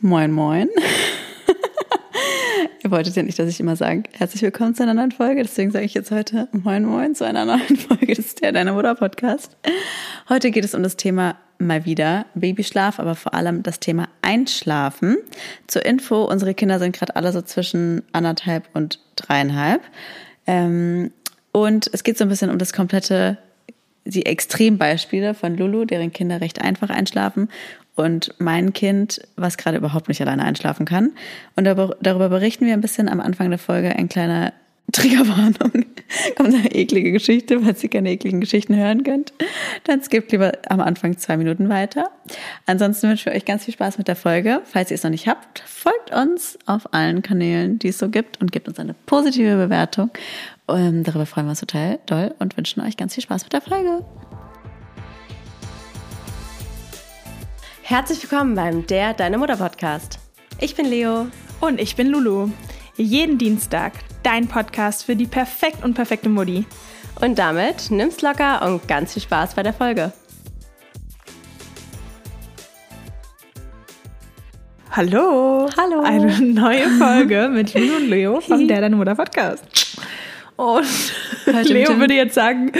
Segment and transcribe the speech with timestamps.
[0.00, 0.68] Moin, moin.
[2.82, 5.42] Ihr wolltet ja nicht, dass ich immer sage, herzlich willkommen zu einer neuen Folge.
[5.42, 8.96] Deswegen sage ich jetzt heute Moin, moin zu einer neuen Folge des Der Deine Mutter
[8.96, 9.56] Podcast.
[10.28, 15.18] Heute geht es um das Thema mal wieder Babyschlaf, aber vor allem das Thema Einschlafen.
[15.68, 19.82] Zur Info, unsere Kinder sind gerade alle so zwischen anderthalb und dreieinhalb.
[20.48, 21.12] Ähm,
[21.52, 23.38] und es geht so ein bisschen um das komplette,
[24.04, 27.48] die Extrembeispiele von Lulu, deren Kinder recht einfach einschlafen
[27.94, 31.12] und mein Kind, was gerade überhaupt nicht alleine einschlafen kann.
[31.56, 33.94] Und darüber berichten wir ein bisschen am Anfang der Folge.
[33.96, 34.52] Ein kleiner
[34.92, 35.86] Triggerwarnung.
[36.36, 39.32] Kommt eine eklige Geschichte, falls ihr keine ekligen Geschichten hören könnt.
[39.84, 42.10] Dann skippt lieber am Anfang zwei Minuten weiter.
[42.66, 44.60] Ansonsten wünschen wir euch ganz viel Spaß mit der Folge.
[44.64, 48.40] Falls ihr es noch nicht habt, folgt uns auf allen Kanälen, die es so gibt
[48.40, 50.10] und gebt uns eine positive Bewertung.
[50.66, 53.52] Und ähm, darüber freuen wir uns total doll und wünschen euch ganz viel Spaß mit
[53.52, 54.04] der Folge.
[57.92, 60.18] Herzlich willkommen beim Der Deine Mutter Podcast.
[60.60, 61.26] Ich bin Leo.
[61.60, 62.48] Und ich bin Lulu.
[62.96, 63.92] Jeden Dienstag
[64.22, 66.64] dein Podcast für die perfekt und perfekte Mutti.
[67.20, 70.10] Und damit nimm's locker und ganz viel Spaß bei der Folge.
[74.92, 75.68] Hallo.
[75.76, 76.00] Hallo.
[76.02, 79.98] Eine neue Folge mit Lulu und Leo vom Der Deine Mutter Podcast.
[80.56, 80.86] Und
[81.64, 82.72] Leo würde jetzt sagen,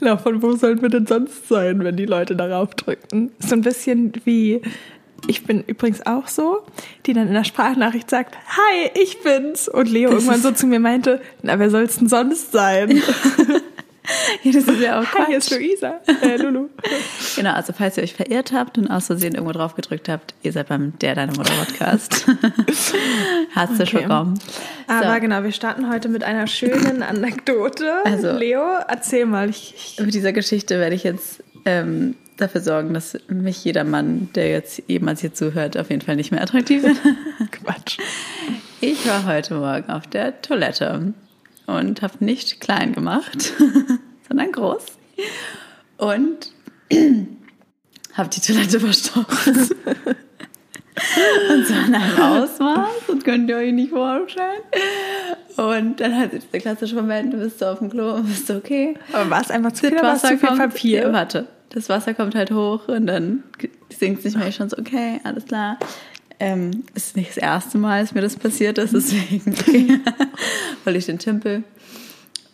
[0.00, 3.32] na, von wo sollten wir denn sonst sein, wenn die Leute darauf drücken?
[3.38, 4.60] So ein bisschen wie,
[5.26, 6.62] ich bin übrigens auch so,
[7.06, 9.68] die dann in der Sprachnachricht sagt, hi, ich bin's.
[9.68, 13.02] Und Leo das irgendwann so zu mir meinte, na, wer soll's denn sonst sein?
[14.42, 15.20] Ja, das ist ja auch Quatsch.
[15.20, 16.68] Hi, hier ist Luisa, äh, Lulu.
[17.36, 20.52] genau, also falls ihr euch verirrt habt und aus Versehen irgendwo drauf gedrückt habt, ihr
[20.52, 22.26] seid beim Der Deine Mutter Podcast.
[23.54, 24.02] Herzlich okay.
[24.02, 24.38] willkommen.
[24.88, 28.04] Aber genau, wir starten heute mit einer schönen Anekdote.
[28.04, 29.48] Also, Leo, erzähl mal.
[29.48, 34.50] Ich, mit dieser Geschichte werde ich jetzt ähm, dafür sorgen, dass mich jeder Mann, der
[34.50, 37.52] jetzt jemals hier zuhört, auf jeden Fall nicht mehr attraktiv findet.
[37.52, 37.98] Quatsch.
[38.80, 41.14] Ich war heute Morgen auf der Toilette
[41.66, 43.52] und habe nicht klein gemacht,
[44.28, 44.84] sondern groß.
[45.98, 46.52] Und
[48.14, 49.46] habe die Toilette verstopft.
[51.50, 54.62] und so in einem Ausmaß, das könnt ihr euch nicht vorstellen.
[55.56, 58.46] Und dann hat sich der klassische Moment, du bist so auf dem Klo und bist
[58.48, 58.94] so, okay.
[59.12, 61.02] Aber war es einfach zu viel, Wasser zu viel kommt, Papier?
[61.02, 63.44] Ja, warte, das Wasser kommt halt hoch und dann
[63.88, 64.48] sinkt es nicht mehr.
[64.48, 65.78] Ich schon so, okay, alles klar.
[66.40, 70.00] Ähm, ist nicht das erste Mal, dass mir das passiert ist, deswegen okay.
[70.84, 71.62] weil ich den Tümpel.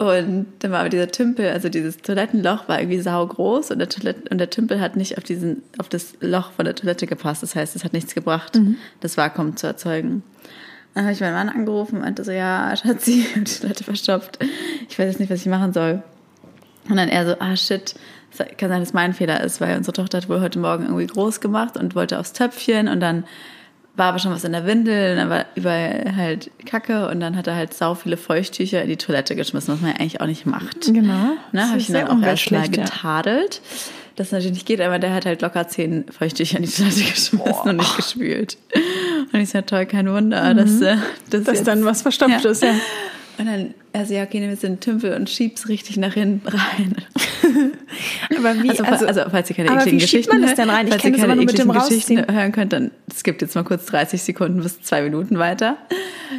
[0.00, 4.30] Und dann war aber dieser Tümpel, also dieses Toilettenloch war irgendwie saugroß und der, Toilette,
[4.30, 7.42] und der Tümpel hat nicht auf, diesen, auf das Loch von der Toilette gepasst.
[7.42, 8.76] Das heißt, es hat nichts gebracht, mhm.
[9.00, 10.22] das Vakuum zu erzeugen.
[10.94, 13.84] Dann habe ich meinen Mann angerufen und meinte so, ja, Schatzi, ich habe die Toilette
[13.84, 14.38] verstopft.
[14.88, 16.02] Ich weiß jetzt nicht, was ich machen soll.
[16.88, 17.94] Und dann er so, ah shit,
[18.56, 21.40] kann sein, dass mein Fehler ist, weil unsere Tochter hat wohl heute Morgen irgendwie groß
[21.40, 23.24] gemacht und wollte aufs Töpfchen und dann
[23.96, 27.36] war aber schon was in der Windel und dann war überall halt Kacke und dann
[27.36, 30.26] hat er halt sau viele Feuchttücher in die Toilette geschmissen, was man ja eigentlich auch
[30.26, 30.86] nicht macht.
[30.86, 31.36] Genau.
[31.52, 33.56] Ne, habe ich ihn dann auch erstmal getadelt.
[33.56, 33.92] Ja.
[34.16, 37.38] Das natürlich nicht geht, aber der hat halt locker zehn Feuchttücher in die Toilette geschmissen
[37.38, 37.66] Boah.
[37.66, 38.58] und nicht gespült.
[39.32, 40.58] Und ich sage, toll, kein Wunder, mhm.
[40.58, 40.96] dass, äh,
[41.30, 42.50] dass, dass dann was verstopft ja.
[42.50, 42.74] ist, ja.
[43.40, 46.94] Und dann, also ja, okay, nimm jetzt den Tümpel und schieb's richtig nach hinten rein.
[48.38, 50.86] aber wie, also, also, also falls ihr keine ekligen Geschichten man das denn rein?
[50.86, 53.86] Ich falls ihr keine ekligen mit dem Geschichten hören könnt, dann skippt jetzt mal kurz
[53.86, 55.78] 30 Sekunden bis zwei Minuten weiter.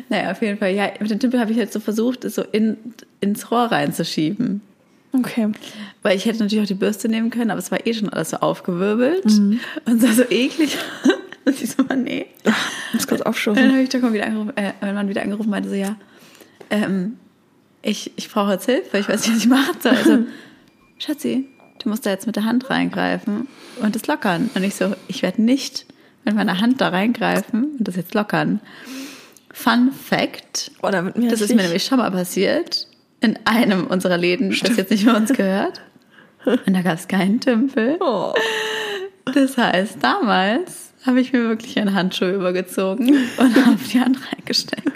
[0.09, 2.43] Naja, auf jeden Fall, ja, mit dem Tümpel habe ich halt so versucht, es so
[2.43, 2.77] in,
[3.19, 4.61] ins Rohr reinzuschieben.
[5.13, 5.49] Okay.
[6.03, 8.29] Weil ich hätte natürlich auch die Bürste nehmen können, aber es war eh schon alles
[8.29, 9.59] so aufgewirbelt mhm.
[9.85, 10.77] und sah so eklig.
[11.45, 12.27] und ich so, nee.
[12.43, 13.55] Ich muss kurz aufschauen.
[13.55, 15.95] Dann habe ich doch wieder angerufen, äh, mein Mann wieder angerufen, meinte so, ja,
[16.71, 17.17] ähm,
[17.81, 19.91] ich, ich brauche jetzt Hilfe, ich weiß nicht, was ich machen soll.
[19.91, 20.17] Also,
[20.97, 21.47] Schatzi,
[21.79, 23.47] du musst da jetzt mit der Hand reingreifen
[23.81, 24.49] und das lockern.
[24.55, 25.85] Und ich so, ich werde nicht
[26.23, 28.61] mit meiner Hand da reingreifen und das jetzt lockern.
[29.53, 32.87] Fun Fact, oh, das ist mir nämlich schon mal passiert,
[33.19, 34.71] in einem unserer Läden, Stimmt.
[34.71, 35.81] das jetzt nicht mehr uns gehört.
[36.45, 37.97] Und da gab es keinen Tümpel.
[37.99, 38.33] Oh.
[39.25, 44.90] Das heißt, damals habe ich mir wirklich einen Handschuh übergezogen und habe die Hand reingesteckt.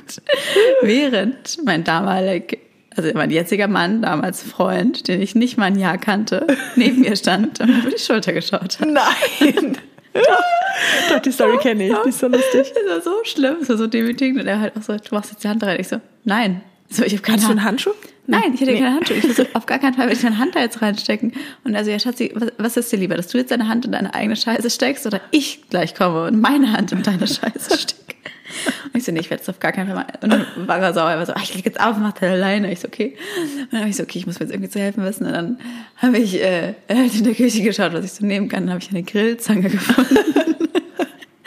[0.82, 2.58] Während mein damaliger,
[2.96, 7.16] also mein jetziger Mann, damals Freund, den ich nicht mal ein Jahr kannte, neben mir
[7.16, 8.88] stand und mir über die Schulter geschaut hat.
[8.88, 9.78] Nein!
[11.10, 12.72] Doch, die Story kenne ich, die ist so lustig.
[12.74, 14.40] Das war so schlimm, das war so demütigend.
[14.40, 15.80] Und er halt auch so, du machst jetzt die Hand rein.
[15.80, 16.62] Ich so, nein.
[16.90, 17.92] So, ich habe keine Hast du einen Handschuh?
[18.28, 18.80] Nein, ich hatte nee.
[18.80, 19.18] keine Handschuhe.
[19.18, 21.34] Ich so, auf gar keinen Fall werde ich meine Hand da jetzt reinstecken.
[21.64, 23.92] Und also, ja, Schatzi, was, was ist dir lieber, dass du jetzt deine Hand in
[23.92, 28.05] deine eigene Scheiße steckst oder ich gleich komme und meine Hand in deine Scheiße stecke?
[28.86, 30.14] Und ich so, nee, ich werde es auf gar keinen Fall machen.
[30.22, 32.30] Und dann war er sauer, er war so, ach, ich leg jetzt auf, mach das
[32.30, 32.72] alleine.
[32.72, 33.16] Ich so, okay.
[33.38, 35.26] Und dann habe ich so, okay, ich muss mir jetzt irgendwie zu helfen wissen.
[35.26, 35.60] Und dann
[35.98, 38.64] habe ich äh, in der Küche geschaut, was ich so nehmen kann.
[38.68, 40.18] Dann habe ich eine Grillzange gefunden.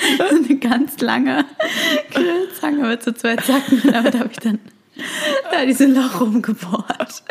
[0.48, 1.44] eine ganz lange
[2.10, 4.58] Grillzange mit so zwei Zacken und damit habe ich dann
[5.50, 7.22] da diese Loch rumgebohrt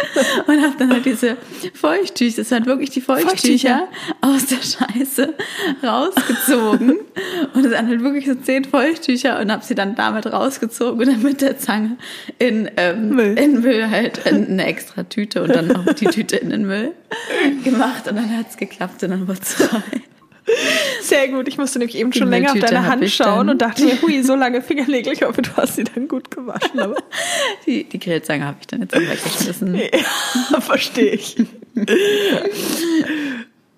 [0.48, 1.38] und habe dann halt diese
[1.74, 3.88] Feuchttücher, das waren wirklich die Feuchttücher,
[4.22, 5.34] aus der Scheiße
[5.84, 6.98] rausgezogen
[7.54, 11.08] und es waren halt wirklich so zehn Feuchttücher und habe sie dann damit rausgezogen und
[11.08, 11.98] dann mit der Zange
[12.40, 13.38] in, ähm, Müll.
[13.38, 16.94] in Müll halt in eine extra Tüte und dann noch die Tüte in den Müll
[17.64, 20.02] gemacht und dann hat es geklappt und dann wurde es frei.
[21.02, 21.48] Sehr gut.
[21.48, 24.36] Ich musste nämlich eben schon länger auf deine Hand schauen und dachte mir, hui, so
[24.36, 25.14] lange Fingernägel.
[25.14, 26.80] Ich hoffe, du hast sie dann gut gewaschen.
[26.80, 26.96] Aber
[27.66, 29.76] die, die Grillzange habe ich dann jetzt auch weggeschmissen.
[29.76, 31.36] Ja, verstehe ich.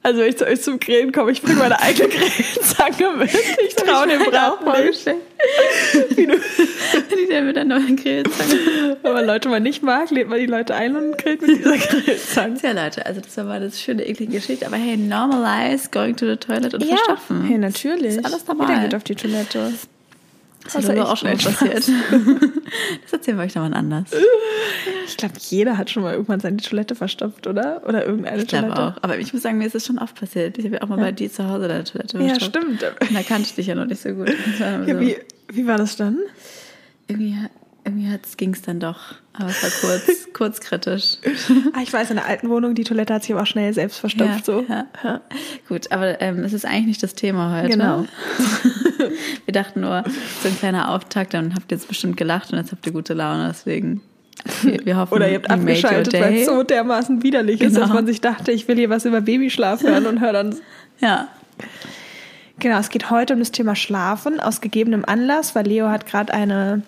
[0.04, 3.32] Also wenn ich zu euch zum Grillen komme, ich bringe meine eigene Grillzange mit.
[3.68, 5.08] Ich traue dem Brauch nicht.
[6.16, 6.34] Wie du
[7.16, 8.98] die der mit der neuen Grillzange.
[9.02, 11.78] Wenn man Leute mal nicht mag, lädt man die Leute ein und grillt mit dieser
[11.78, 12.60] Grillzange.
[12.62, 14.66] Ja, Leute, also das war mal das schöne, eklige Geschichte.
[14.66, 17.44] Aber hey, normalize going to the toilet und ja, verstopfen.
[17.44, 18.18] Hey, natürlich.
[18.18, 18.66] ist alles dabei.
[18.66, 19.72] Jeder geht auf die Toilette.
[20.74, 21.78] Das ist aber auch schon passiert.
[23.04, 24.10] das erzählen wir euch nochmal anders.
[25.08, 27.82] Ich glaube, jeder hat schon mal irgendwann seine Toilette verstopft, oder?
[27.88, 28.78] Oder irgendeine ich Toilette.
[28.78, 28.94] auch.
[29.02, 30.58] Aber ich muss sagen, mir ist das schon oft passiert.
[30.58, 31.06] Ich habe ja auch mal ja.
[31.06, 32.42] bei dir zu Hause deine Toilette verstopft.
[32.42, 32.84] Ja, stimmt.
[33.02, 34.30] Und da kannte ich dich ja noch nicht so gut.
[34.60, 35.00] Ja, so.
[35.00, 35.18] wie,
[35.52, 36.18] wie war das dann?
[37.08, 37.36] Irgendwie
[37.90, 39.16] irgendwie ging es dann doch.
[39.34, 41.18] Aber es war kurz, kurz kritisch.
[41.74, 44.00] Ah, ich weiß, in der alten Wohnung, die Toilette hat sich aber auch schnell selbst
[44.00, 44.48] verstopft.
[44.48, 44.66] Ja, so.
[44.68, 44.86] Ja.
[45.04, 45.22] Ja.
[45.68, 47.70] Gut, aber ähm, es ist eigentlich nicht das Thema heute.
[47.70, 48.06] Genau.
[49.46, 50.04] Wir dachten nur,
[50.42, 53.14] so ein kleiner Auftakt, dann habt ihr jetzt bestimmt gelacht und jetzt habt ihr gute
[53.14, 54.02] Laune, deswegen.
[54.62, 57.70] Wir, wir hoffen, Oder ihr habt abgeschaltet, weil es so dermaßen widerlich genau.
[57.70, 57.96] ist, dass genau.
[57.96, 60.56] man sich dachte, ich will hier was über Babyschlaf hören und höre dann.
[61.00, 61.28] Ja.
[62.60, 66.34] Genau, es geht heute um das Thema Schlafen aus gegebenem Anlass, weil Leo hat gerade
[66.34, 66.84] eine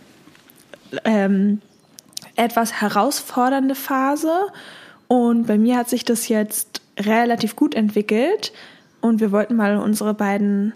[1.05, 1.61] ähm,
[2.35, 4.31] etwas herausfordernde Phase
[5.07, 8.53] und bei mir hat sich das jetzt relativ gut entwickelt
[9.01, 10.73] und wir wollten mal unsere beiden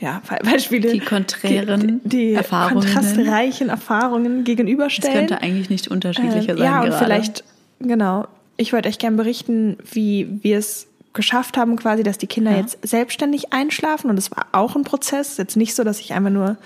[0.00, 2.82] ja, Beispiele, die konträren die, die Erfahrungen.
[2.82, 5.28] kontrastreichen Erfahrungen gegenüberstellen.
[5.28, 6.64] Das könnte eigentlich nicht unterschiedlicher äh, sein.
[6.64, 7.04] Ja, und gerade.
[7.04, 7.44] vielleicht,
[7.80, 8.26] genau.
[8.56, 12.58] Ich wollte euch gerne berichten, wie wir es geschafft haben, quasi, dass die Kinder ja.
[12.58, 14.10] jetzt selbstständig einschlafen.
[14.10, 15.36] Und es war auch ein Prozess.
[15.36, 16.56] Jetzt nicht so, dass ich einfach nur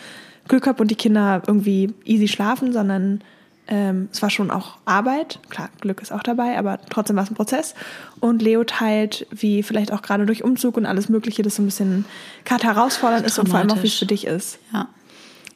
[0.49, 3.23] Glück habe und die Kinder irgendwie easy schlafen, sondern
[3.67, 5.41] ähm, es war schon auch Arbeit.
[5.49, 7.75] Klar, Glück ist auch dabei, aber trotzdem war es ein Prozess.
[8.21, 11.67] Und Leo teilt, wie vielleicht auch gerade durch Umzug und alles Mögliche, das so ein
[11.67, 12.05] bisschen
[12.45, 14.59] gerade herausfordernd ist und vor allem auch, wie es für dich ist.
[14.73, 14.89] Ja.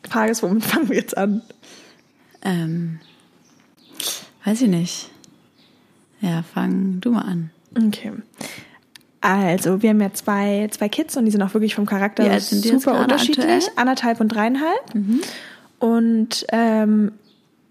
[0.09, 1.43] Frage ist, womit fangen wir jetzt an?
[2.43, 3.01] Ähm,
[4.45, 5.11] weiß ich nicht.
[6.21, 7.51] Ja, fang du mal an.
[7.77, 8.13] Okay.
[9.21, 12.39] Also, wir haben ja zwei, zwei Kids und die sind auch wirklich vom Charakter ja,
[12.41, 13.47] super unterschiedlich.
[13.47, 13.73] Aktuell?
[13.77, 14.95] Anderthalb und dreieinhalb.
[14.95, 15.21] Mhm.
[15.81, 17.13] Und ähm,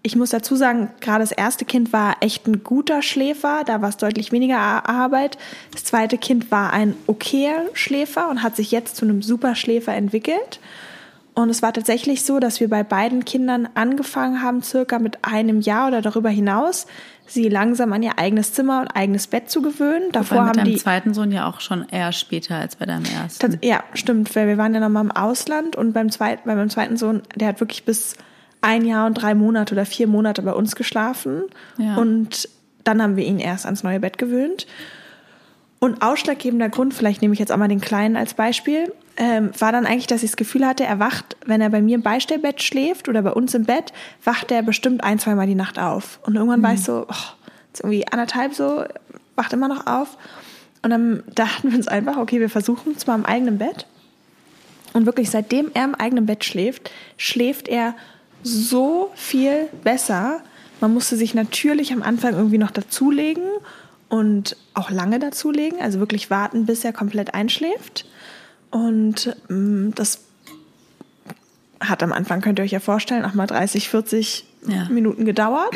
[0.02, 3.88] ich muss dazu sagen, gerade das erste Kind war echt ein guter Schläfer, da war
[3.88, 5.38] es deutlich weniger Arbeit.
[5.72, 9.94] Das zweite Kind war ein okayer Schläfer und hat sich jetzt zu einem super Schläfer
[9.94, 10.60] entwickelt.
[11.34, 15.60] Und es war tatsächlich so, dass wir bei beiden Kindern angefangen haben, circa mit einem
[15.60, 16.86] Jahr oder darüber hinaus,
[17.28, 20.10] sie langsam an ihr eigenes Zimmer und eigenes Bett zu gewöhnen.
[20.12, 23.04] Davor Wobei mit haben die zweiten Sohn ja auch schon eher später als bei deinem
[23.04, 23.58] ersten.
[23.62, 26.70] Ja, stimmt, weil wir waren ja noch mal im Ausland und beim zweiten, bei meinem
[26.70, 28.16] zweiten Sohn, der hat wirklich bis
[28.60, 31.42] ein Jahr und drei Monate oder vier Monate bei uns geschlafen
[31.78, 31.96] ja.
[31.96, 32.48] und
[32.84, 34.66] dann haben wir ihn erst ans neue Bett gewöhnt.
[35.80, 39.72] Und ausschlaggebender Grund, vielleicht nehme ich jetzt auch mal den Kleinen als Beispiel, ähm, war
[39.72, 42.62] dann eigentlich, dass ich das Gefühl hatte, er wacht, wenn er bei mir im Beistellbett
[42.62, 46.20] schläft oder bei uns im Bett, wacht er bestimmt ein, zweimal die Nacht auf.
[46.22, 46.64] Und irgendwann mhm.
[46.64, 48.84] war ich so, oh, jetzt irgendwie anderthalb so,
[49.34, 50.16] wacht immer noch auf.
[50.82, 53.86] Und dann dachten wir uns einfach, okay, wir versuchen es mal im eigenen Bett.
[54.92, 57.94] Und wirklich, seitdem er im eigenen Bett schläft, schläft er
[58.44, 60.42] so viel besser.
[60.80, 63.42] Man musste sich natürlich am Anfang irgendwie noch dazulegen
[64.08, 68.06] und auch lange dazulegen, also wirklich warten, bis er komplett einschläft.
[68.70, 70.20] Und ähm, das
[71.80, 74.88] hat am Anfang, könnt ihr euch ja vorstellen, auch mal 30, 40 ja.
[74.88, 75.74] Minuten gedauert.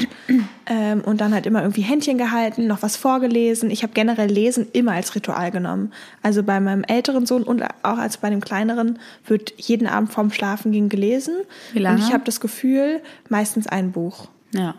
[0.66, 3.70] Ähm, und dann halt immer irgendwie Händchen gehalten, noch was vorgelesen.
[3.70, 5.92] Ich habe generell Lesen immer als Ritual genommen.
[6.22, 10.32] Also bei meinem älteren Sohn und auch als bei dem kleineren wird jeden Abend vorm
[10.32, 11.34] Schlafen gehen gelesen.
[11.72, 11.98] Wie lange?
[11.98, 14.28] Und ich habe das Gefühl, meistens ein Buch.
[14.52, 14.76] Ja.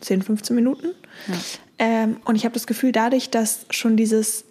[0.00, 0.88] 10, 15 Minuten.
[1.28, 1.34] Ja.
[1.78, 4.44] Ähm, und ich habe das Gefühl, dadurch, dass schon dieses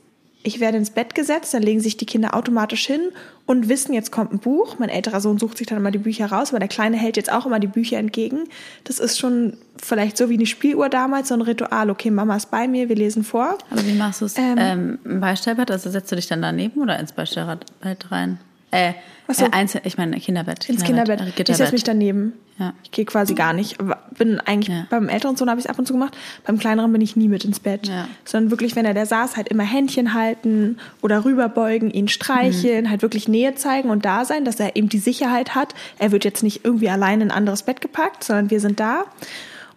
[0.44, 3.01] ich werde ins Bett gesetzt, dann legen sich die Kinder automatisch hin
[3.46, 4.77] und wissen, jetzt kommt ein Buch.
[4.79, 7.32] Mein älterer Sohn sucht sich dann immer die Bücher raus, aber der Kleine hält jetzt
[7.32, 8.46] auch immer die Bücher entgegen.
[8.84, 11.89] Das ist schon vielleicht so wie eine Spieluhr damals, so ein Ritual.
[11.89, 13.58] Okay, Mama ist bei mir, wir lesen vor.
[13.70, 15.72] Aber wie machst du es ähm, ähm, im Beistellbett?
[15.72, 17.65] Also setzt du dich dann daneben oder ins Beistellbett
[18.12, 18.39] rein?
[18.77, 18.93] Äh,
[19.29, 19.46] so.
[19.46, 20.69] äh Einzel ich meine Kinderbett.
[20.69, 21.19] Ins Kinderbett.
[21.22, 22.34] äh, Ich setze mich daneben.
[22.60, 22.74] Ja.
[22.84, 23.77] Ich gehe quasi gar nicht.
[24.17, 24.88] Bin eigentlich Ja.
[24.89, 26.17] beim älteren Sohn habe ich es ab und zu gemacht.
[26.46, 27.88] Beim kleineren bin ich nie mit ins Bett.
[27.88, 28.07] Ja.
[28.25, 32.89] Sondern wirklich, wenn er da saß, halt immer Händchen halten oder rüberbeugen, ihn streicheln, Mhm.
[32.89, 35.75] halt wirklich Nähe zeigen und da sein, dass er eben die Sicherheit hat.
[36.00, 39.03] Er wird jetzt nicht irgendwie allein in ein anderes Bett gepackt, sondern wir sind da.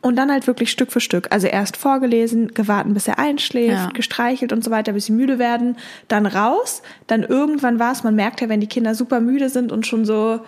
[0.02, 1.28] Und dann halt wirklich Stück für Stück.
[1.30, 3.88] Also erst vorgelesen, gewartet, bis er einschläft, Ja.
[3.92, 5.76] gestreichelt und so weiter, bis sie müde werden,
[6.08, 6.80] dann raus.
[7.06, 10.06] Dann irgendwann war es, man merkt ja, wenn die Kinder super müde sind und schon
[10.06, 10.40] so,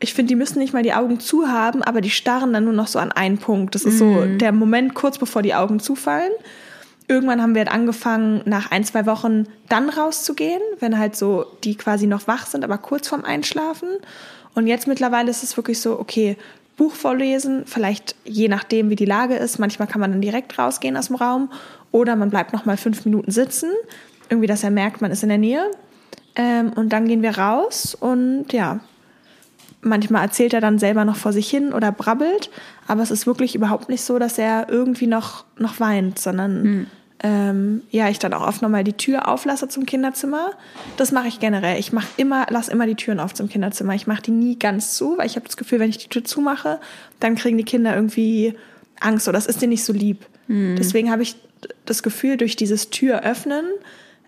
[0.00, 2.72] ich finde, die müssen nicht mal die Augen zu haben, aber die starren dann nur
[2.72, 3.74] noch so an einen Punkt.
[3.74, 6.30] Das ist so der Moment kurz bevor die Augen zufallen.
[7.08, 11.74] Irgendwann haben wir halt angefangen, nach ein, zwei Wochen dann rauszugehen, wenn halt so die
[11.74, 13.88] quasi noch wach sind, aber kurz vorm Einschlafen.
[14.54, 16.36] Und jetzt mittlerweile ist es wirklich so, okay,
[16.78, 19.58] Buch vorlesen, vielleicht je nachdem, wie die Lage ist.
[19.58, 21.50] Manchmal kann man dann direkt rausgehen aus dem Raum
[21.92, 23.70] oder man bleibt noch mal fünf Minuten sitzen,
[24.30, 25.70] irgendwie, dass er merkt, man ist in der Nähe.
[26.36, 28.80] Ähm, und dann gehen wir raus und ja,
[29.82, 32.50] manchmal erzählt er dann selber noch vor sich hin oder brabbelt,
[32.86, 36.86] aber es ist wirklich überhaupt nicht so, dass er irgendwie noch, noch weint, sondern
[37.22, 40.52] ähm, ja, ich dann auch oft nochmal die Tür auflasse zum Kinderzimmer.
[40.96, 41.78] Das mache ich generell.
[41.78, 43.94] Ich mache immer, lass immer die Türen auf zum Kinderzimmer.
[43.94, 46.24] Ich mache die nie ganz zu, weil ich habe das Gefühl, wenn ich die Tür
[46.24, 46.78] zumache,
[47.20, 48.54] dann kriegen die Kinder irgendwie
[49.00, 50.26] Angst oder das ist denen nicht so lieb.
[50.50, 51.36] Deswegen habe ich
[51.84, 53.64] das Gefühl, durch dieses Tür öffnen,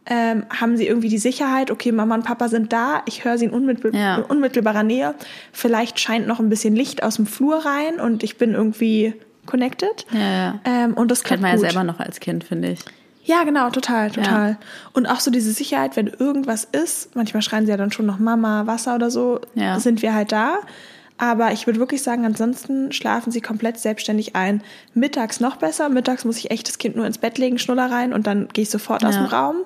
[0.05, 3.47] ähm, haben sie irgendwie die Sicherheit, okay, Mama und Papa sind da, ich höre sie
[3.47, 4.17] in unmittel Ja.
[4.19, 5.15] unmittelbarer Nähe.
[5.53, 9.15] Vielleicht scheint noch ein bisschen Licht aus dem Flur rein und ich bin irgendwie
[9.51, 10.07] connected.
[10.13, 10.61] Ja, ja.
[10.65, 11.67] Ähm, und das Kennt klappt man ja gut.
[11.67, 12.81] selber noch als Kind, finde ich.
[13.25, 14.57] Ja, genau, total, total.
[14.95, 18.19] Und auch so diese Sicherheit, wenn irgendwas ist, manchmal schreien sie ja dann schon noch
[18.19, 19.79] Mama, Wasser oder so, Ja.
[19.79, 20.59] sind wir halt da.
[21.19, 24.63] Aber ich würde wirklich sagen, ansonsten schlafen sie komplett selbstständig ein.
[24.95, 25.91] Mittags noch besser.
[25.91, 28.63] Mittags muss ich echt das Kind nur ins Bett legen, Schnuller rein und dann gehe
[28.63, 29.25] ich sofort aus Ja.
[29.25, 29.57] dem Raum.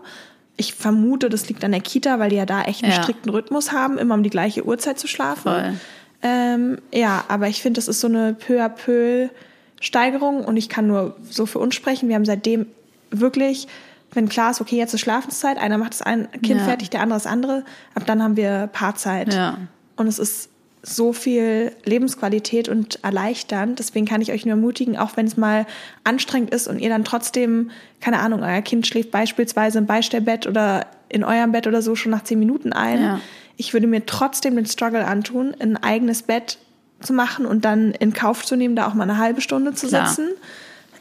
[0.57, 3.03] Ich vermute, das liegt an der Kita, weil die ja da echt einen Ja.
[3.03, 5.79] strikten Rhythmus haben, immer um die gleiche Uhrzeit zu schlafen.
[6.23, 9.29] Ähm, ja, aber ich finde, das ist so eine peu à peu
[9.85, 12.09] Steigerung und ich kann nur so für uns sprechen.
[12.09, 12.67] Wir haben seitdem
[13.11, 13.69] wirklich,
[14.13, 16.65] wenn klar ist, okay, jetzt ist Schlafenszeit, einer macht das ein Kind Ja.
[16.65, 17.65] fertig, der andere das andere,
[17.95, 19.33] ab dann haben wir Paarzeit.
[19.35, 19.59] Ja.
[19.97, 20.49] Und es ist
[20.83, 23.79] so viel Lebensqualität und erleichternd.
[23.79, 25.67] Deswegen kann ich euch nur ermutigen, auch wenn es mal
[26.05, 30.87] anstrengend ist und ihr dann trotzdem, keine Ahnung, euer Kind schläft beispielsweise im Beistellbett oder
[31.09, 33.03] in eurem Bett oder so schon nach zehn Minuten ein.
[33.03, 33.21] Ja.
[33.57, 36.59] Ich würde mir trotzdem den Struggle antun, ein eigenes Bett
[37.01, 39.89] zu machen und dann in Kauf zu nehmen, da auch mal eine halbe Stunde zu
[39.89, 40.07] Klar.
[40.07, 40.29] sitzen,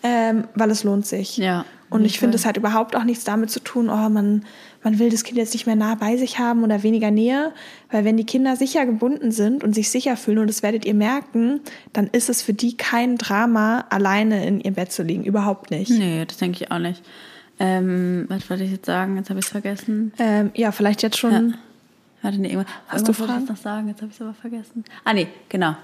[0.03, 1.37] ähm, weil es lohnt sich.
[1.37, 4.43] Ja, Und ich finde, es hat überhaupt auch nichts damit zu tun, oh, man,
[4.83, 7.53] man will das Kind jetzt nicht mehr nah bei sich haben oder weniger Nähe.
[7.91, 10.95] Weil wenn die Kinder sicher gebunden sind und sich sicher fühlen, und das werdet ihr
[10.95, 11.61] merken,
[11.93, 15.23] dann ist es für die kein Drama, alleine in ihr Bett zu liegen.
[15.23, 15.91] Überhaupt nicht.
[15.91, 17.01] Nee, das denke ich auch nicht.
[17.59, 19.15] Ähm, was wollte ich jetzt sagen?
[19.15, 20.11] Jetzt habe ich es vergessen.
[20.17, 21.51] Ähm, ja, vielleicht jetzt schon.
[21.51, 21.57] Ja.
[22.23, 23.39] Warte, nee, irgendwas, Hast du ich Fragen?
[23.41, 24.83] jetzt noch sagen, jetzt habe ich es aber vergessen.
[25.03, 25.75] Ah, nee, genau.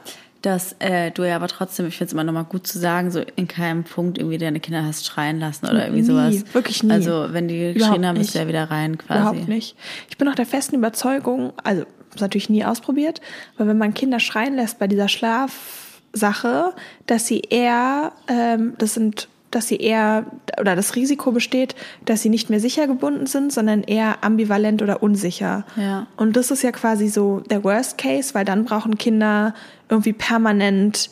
[0.41, 3.21] Dass äh, du ja aber trotzdem, ich finde es immer nochmal gut zu sagen, so
[3.35, 6.53] in keinem Punkt irgendwie deine Kinder hast schreien lassen oder irgendwie Nie, sowas.
[6.53, 6.91] wirklich nie.
[6.93, 9.19] Also wenn die geschrien haben, du ja wieder rein quasi.
[9.19, 9.75] Überhaupt nicht.
[10.09, 13.19] Ich bin auch der festen Überzeugung, also das natürlich nie ausprobiert,
[13.57, 16.73] aber wenn man Kinder schreien lässt bei dieser Schlafsache,
[17.05, 20.25] dass sie eher, ähm, das sind, dass sie eher
[20.59, 21.75] oder das Risiko besteht,
[22.05, 25.65] dass sie nicht mehr sicher gebunden sind, sondern eher ambivalent oder unsicher.
[25.75, 26.05] Ja.
[26.17, 29.53] Und das ist ja quasi so der Worst Case, weil dann brauchen Kinder
[29.89, 31.09] irgendwie permanent,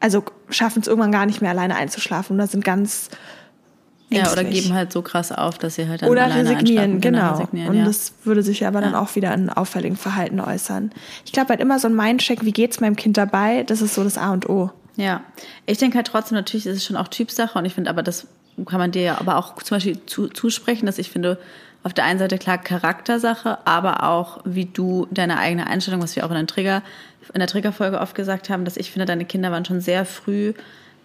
[0.00, 3.10] also schaffen es irgendwann gar nicht mehr alleine einzuschlafen oder sind ganz
[4.08, 4.62] Ja, oder ängstlich.
[4.64, 7.00] geben halt so krass auf, dass sie halt dann Oder alleine resignieren, einschlafen.
[7.00, 7.32] genau.
[7.32, 7.84] resignieren, und ja.
[7.84, 9.00] das würde sich aber dann Ja.
[9.00, 10.90] auch wieder in auffälligen Verhalten äußern.
[11.26, 14.04] Ich glaube halt immer so ein Mindcheck, wie geht's meinem Kind dabei, das ist so
[14.04, 14.70] das A und O.
[14.96, 15.22] Ja,
[15.66, 18.26] ich denke halt trotzdem, natürlich ist es schon auch Typsache und ich finde aber, das
[18.66, 21.38] kann man dir ja aber auch zum Beispiel zu, zusprechen, dass ich finde,
[21.82, 26.24] auf der einen Seite klar Charaktersache, aber auch wie du deine eigene Einstellung, was wir
[26.24, 26.82] auch in der Trigger,
[27.32, 30.54] in der Triggerfolge oft gesagt haben, dass ich finde, deine Kinder waren schon sehr früh,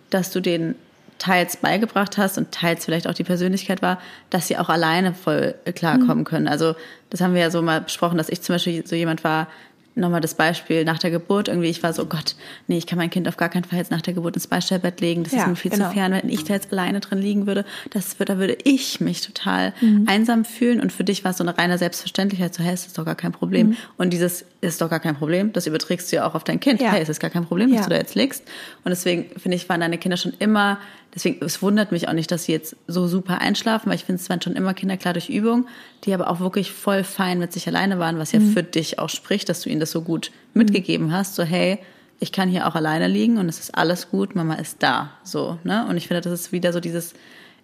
[0.09, 0.75] dass du denen
[1.17, 5.53] teils beigebracht hast und teils vielleicht auch die Persönlichkeit war, dass sie auch alleine voll
[5.75, 6.47] klarkommen können.
[6.47, 6.75] Also
[7.09, 9.47] das haben wir ja so mal besprochen, dass ich zum Beispiel so jemand war,
[9.95, 12.35] nochmal das Beispiel nach der Geburt irgendwie, ich war so, Gott,
[12.67, 15.01] nee, ich kann mein Kind auf gar keinen Fall jetzt nach der Geburt ins Beistellbett
[15.01, 15.87] legen, das Ja, ist mir viel genau.
[15.89, 19.01] zu fern, wenn ich da jetzt alleine drin liegen würde, das würde, da würde ich
[19.01, 20.05] mich total Mhm.
[20.07, 22.97] einsam fühlen und für dich war es so eine reine Selbstverständlichkeit, so, hey, es ist
[22.97, 23.77] doch gar kein Problem Mhm.
[23.97, 26.81] und dieses ist doch gar kein Problem, das überträgst du ja auch auf dein Kind,
[26.81, 26.91] Ja.
[26.91, 27.83] hey, es ist gar kein Problem, dass Ja.
[27.85, 28.43] du da jetzt liegst
[28.85, 30.77] und deswegen finde ich, waren deine Kinder schon immer,
[31.15, 34.21] deswegen, es wundert mich auch nicht, dass sie jetzt so super einschlafen, weil ich finde,
[34.21, 35.67] es waren schon immer Kinder klar durch Übung,
[36.03, 38.53] die aber auch wirklich voll fein mit sich alleine waren, was ja Mhm.
[38.53, 41.79] für dich auch spricht, dass du ihnen das so gut mitgegeben hast, so hey,
[42.19, 45.57] ich kann hier auch alleine liegen und es ist alles gut, Mama ist da, so,
[45.63, 45.85] ne?
[45.87, 47.13] Und ich finde, das ist wieder so dieses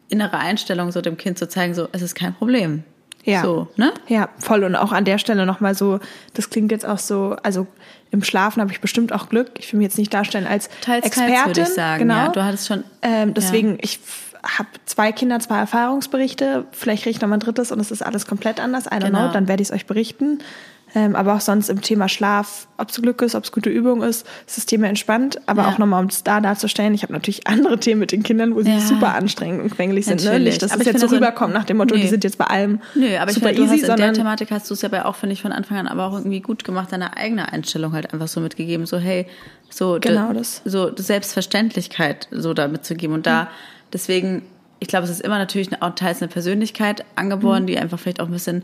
[0.07, 2.83] innere Einstellung, so dem Kind zu zeigen, so, es ist kein Problem.
[3.25, 3.41] Ja.
[3.41, 3.91] So, ne?
[4.07, 4.63] Ja, voll.
[4.63, 5.99] Und auch an der Stelle nochmal so,
[6.35, 7.65] das klingt jetzt auch so, also
[8.15, 9.51] im Schlafen habe ich bestimmt auch Glück.
[9.59, 11.33] Ich will mich jetzt nicht darstellen als Teils, Expertin.
[11.35, 11.99] teils, würde ich sagen.
[11.99, 12.15] Genau.
[12.15, 12.83] Ja, du hattest schon.
[13.03, 13.99] Ähm, deswegen, ich
[14.57, 16.65] habe zwei Kinder, zwei Erfahrungsberichte.
[16.71, 18.85] Vielleicht kriege ich noch mal ein drittes und es ist alles komplett anders.
[18.87, 19.25] I don't Genau.
[19.25, 19.33] know.
[19.33, 20.39] Dann werde ich es euch berichten.
[20.97, 24.01] Ähm, aber auch sonst im Thema Schlaf, ob es Glück ist, ob es gute Übung
[24.01, 25.41] ist, ist das Thema entspannt.
[25.45, 25.67] Aber Ja.
[25.69, 28.61] auch nochmal, um es da darzustellen, ich habe natürlich andere Themen mit den Kindern, wo
[28.61, 28.79] sie Ja.
[28.79, 30.23] super anstrengend und quengelig sind.
[30.23, 30.29] Ne?
[30.29, 30.53] Natürlich.
[30.53, 32.01] Nicht, dass Aber es ich jetzt so finde, rüberkommt nach dem Motto, Nee.
[32.03, 33.97] die sind jetzt bei allem Nö, aber ich super finde, du easy, hast in der
[33.97, 36.13] sondern Thematik hast du es ja bei auch, finde ich, von Anfang an aber auch
[36.13, 38.85] irgendwie gut gemacht, deine eigene Einstellung halt einfach so mitgegeben.
[38.85, 39.27] So, hey,
[39.69, 40.61] so, Genau de- das.
[40.63, 43.13] so Selbstverständlichkeit so da mitzugeben.
[43.15, 43.49] Und da,
[43.93, 44.43] deswegen,
[44.79, 47.67] ich glaube, es ist immer natürlich auch teils eine Persönlichkeit angeboren, Mhm.
[47.67, 48.63] die einfach vielleicht auch ein bisschen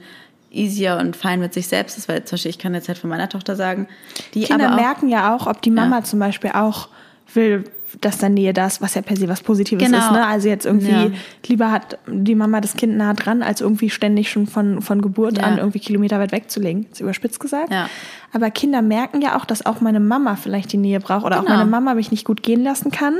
[0.51, 3.10] easier und fein mit sich selbst ist, weil zum Beispiel ich kann jetzt halt von
[3.10, 3.88] meiner Tochter sagen,
[4.34, 6.89] die Kinder merken ja auch, ob die Mama zum Beispiel auch
[7.34, 7.63] will,
[8.00, 9.98] dass dann Nähe das, was ja per se was Positives Genau.
[9.98, 10.12] ist.
[10.12, 10.25] Ne?
[10.25, 11.12] Also jetzt irgendwie Ja.
[11.48, 15.38] lieber hat die Mama das Kind nah dran, als irgendwie ständig schon von, von Geburt
[15.39, 15.43] Ja.
[15.45, 16.86] an irgendwie Kilometer weit wegzulegen.
[16.91, 17.71] Ist überspitzt gesagt.
[17.71, 17.89] Ja.
[18.33, 21.45] Aber Kinder merken ja auch, dass auch meine Mama vielleicht die Nähe braucht oder auch
[21.45, 21.57] Genau.
[21.57, 23.15] meine Mama mich nicht gut gehen lassen kann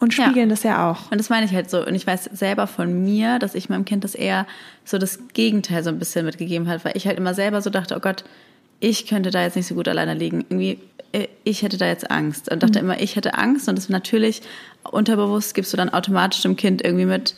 [0.00, 1.10] und spiegeln das ja auch.
[1.12, 1.86] Und das meine ich halt so.
[1.86, 4.46] Und ich weiß selber von mir, dass ich meinem Kind das eher
[4.84, 7.94] so das Gegenteil so ein bisschen mitgegeben hat, weil ich halt immer selber so dachte,
[7.96, 8.24] oh Gott,
[8.80, 10.44] ich könnte da jetzt nicht so gut alleine liegen.
[10.48, 10.78] Irgendwie,
[11.12, 12.50] äh, ich hätte da jetzt Angst.
[12.50, 13.68] Und dachte immer, ich hätte Angst.
[13.68, 14.42] Und das natürlich
[14.90, 17.34] unterbewusst gibst du dann automatisch dem Kind irgendwie mit,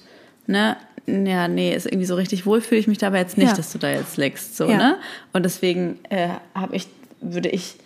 [0.47, 0.77] ne,
[1.07, 3.57] ja, nee, ist irgendwie so richtig wohl fühle ich mich dabei jetzt nicht, Ja.
[3.57, 4.57] dass du da jetzt liegst.
[4.57, 4.77] So, Ja.
[4.77, 4.97] ne?
[5.33, 6.87] Und deswegen äh, habe ich,
[7.23, 7.77] würde ich,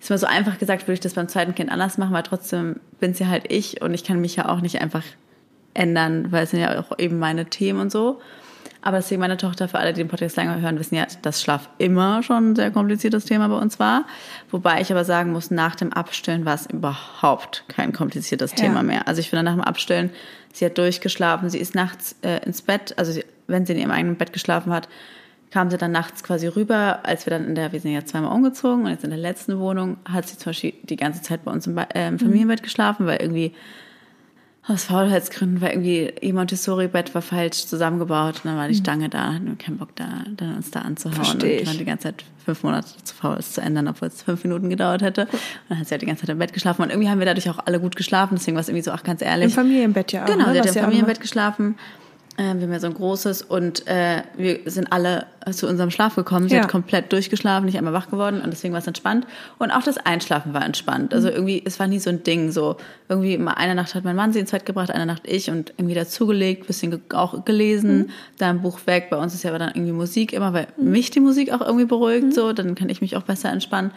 [0.00, 2.76] ist mal so einfach gesagt, würde ich das beim zweiten Kind anders machen, weil trotzdem
[3.00, 5.02] bin es ja halt ich und ich kann mich ja auch nicht einfach
[5.74, 8.20] ändern, weil es sind ja auch eben meine Themen und so.
[8.82, 11.68] Aber deswegen meine Tochter, für alle, die den Podcast länger hören, wissen ja, dass Schlaf
[11.78, 14.06] immer schon ein sehr kompliziertes Thema bei uns war.
[14.50, 18.56] Wobei ich aber sagen muss, nach dem Abstillen war es überhaupt kein kompliziertes Ja.
[18.56, 19.06] Thema mehr.
[19.06, 20.10] Also ich finde nach dem Abstillen,
[20.52, 23.90] sie hat durchgeschlafen, sie ist nachts äh, ins Bett, also sie, wenn sie in ihrem
[23.90, 24.88] eigenen Bett geschlafen hat,
[25.50, 28.32] kam sie dann nachts quasi rüber, als wir dann in der, wir sind ja zweimal
[28.32, 31.50] umgezogen und jetzt in der letzten Wohnung hat sie zum Beispiel die ganze Zeit bei
[31.50, 33.52] uns im, äh, im Familienbett geschlafen, weil irgendwie
[34.66, 39.32] aus Faulheitsgründen, weil irgendwie ihr Montessori-Bett war falsch zusammengebaut und dann war die Stange da,
[39.32, 41.66] hatten wir keinen Bock da, dann uns da anzuhauen Versteh und ich.
[41.66, 44.68] waren die ganze Zeit fünf Monate zu faul, es zu ändern, obwohl es fünf Minuten
[44.68, 45.22] gedauert hätte.
[45.22, 45.30] Und
[45.70, 47.48] dann hat sie halt die ganze Zeit im Bett geschlafen und irgendwie haben wir dadurch
[47.48, 49.46] auch alle gut geschlafen, deswegen war es irgendwie so, ach ganz ehrlich.
[49.46, 50.26] Im Familienbett ja auch.
[50.26, 50.52] Genau, ne?
[50.52, 51.76] sie hat im Familienbett geschlafen.
[52.36, 56.14] Äh, wir haben ja so ein großes und äh, wir sind alle zu unserem Schlaf
[56.14, 56.48] gekommen.
[56.48, 56.62] Sie Ja.
[56.62, 59.26] hat komplett durchgeschlafen, nicht einmal wach geworden und deswegen war es entspannt.
[59.58, 61.10] Und auch das Einschlafen war entspannt.
[61.10, 61.16] Mhm.
[61.16, 62.50] Also irgendwie, es war nie so ein Ding.
[62.52, 62.76] So
[63.08, 65.74] irgendwie mal eine Nacht hat mein Mann sie ins Bett gebracht, eine Nacht ich und
[65.76, 68.06] irgendwie dazugelegt, bisschen ge auch gelesen, Mhm.
[68.38, 69.08] dann ein Buch weg.
[69.10, 71.86] Bei uns ist ja aber dann irgendwie Musik immer, weil mich die Musik auch irgendwie
[71.86, 72.26] beruhigt.
[72.26, 72.32] Mhm.
[72.32, 73.90] So, dann kann ich mich auch besser entspannen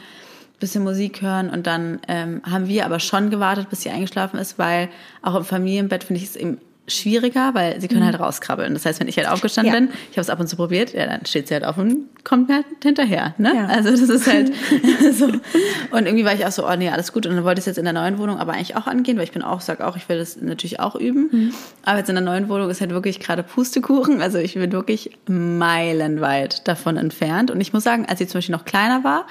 [0.59, 4.57] bisschen Musik hören und dann ähm, haben wir aber schon gewartet, bis sie eingeschlafen ist,
[4.57, 4.87] weil
[5.21, 8.73] auch im Familienbett finde ich es eben schwieriger, weil sie können halt rauskrabbeln.
[8.73, 9.79] Das heißt, wenn ich halt aufgestanden Ja.
[9.79, 12.09] bin, ich habe es ab und zu probiert, ja, dann steht sie halt auf und
[12.25, 13.33] kommt mir halt hinterher.
[13.37, 13.53] Ne?
[13.55, 13.67] Ja.
[13.67, 14.51] Also das ist halt
[15.13, 15.27] so.
[15.27, 17.25] Und irgendwie war ich auch so, oh nee, alles gut.
[17.25, 19.23] Und dann wollte ich es jetzt in der neuen Wohnung aber eigentlich auch angehen, weil
[19.23, 21.53] ich bin auch, sag auch, ich will das natürlich auch üben.
[21.83, 24.21] Aber jetzt in der neuen Wohnung ist halt wirklich gerade Pustekuchen.
[24.21, 27.49] Also ich bin wirklich meilenweit davon entfernt.
[27.49, 29.25] Und ich muss sagen, als sie zum Beispiel noch kleiner war,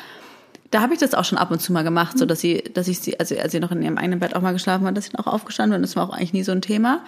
[0.70, 2.88] da habe ich das auch schon ab und zu mal gemacht, so dass sie, dass
[2.88, 5.04] ich sie, also als sie noch in ihrem eigenen Bett auch mal geschlafen hat, dass
[5.04, 5.82] sie noch aufgestanden bin.
[5.82, 7.00] Das war auch eigentlich nie so ein Thema.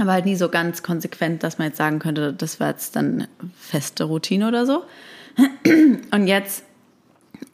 [0.00, 3.26] Aber halt nie so ganz konsequent, dass man jetzt sagen könnte, das war jetzt dann
[3.58, 4.84] feste Routine oder so.
[6.12, 6.64] Und jetzt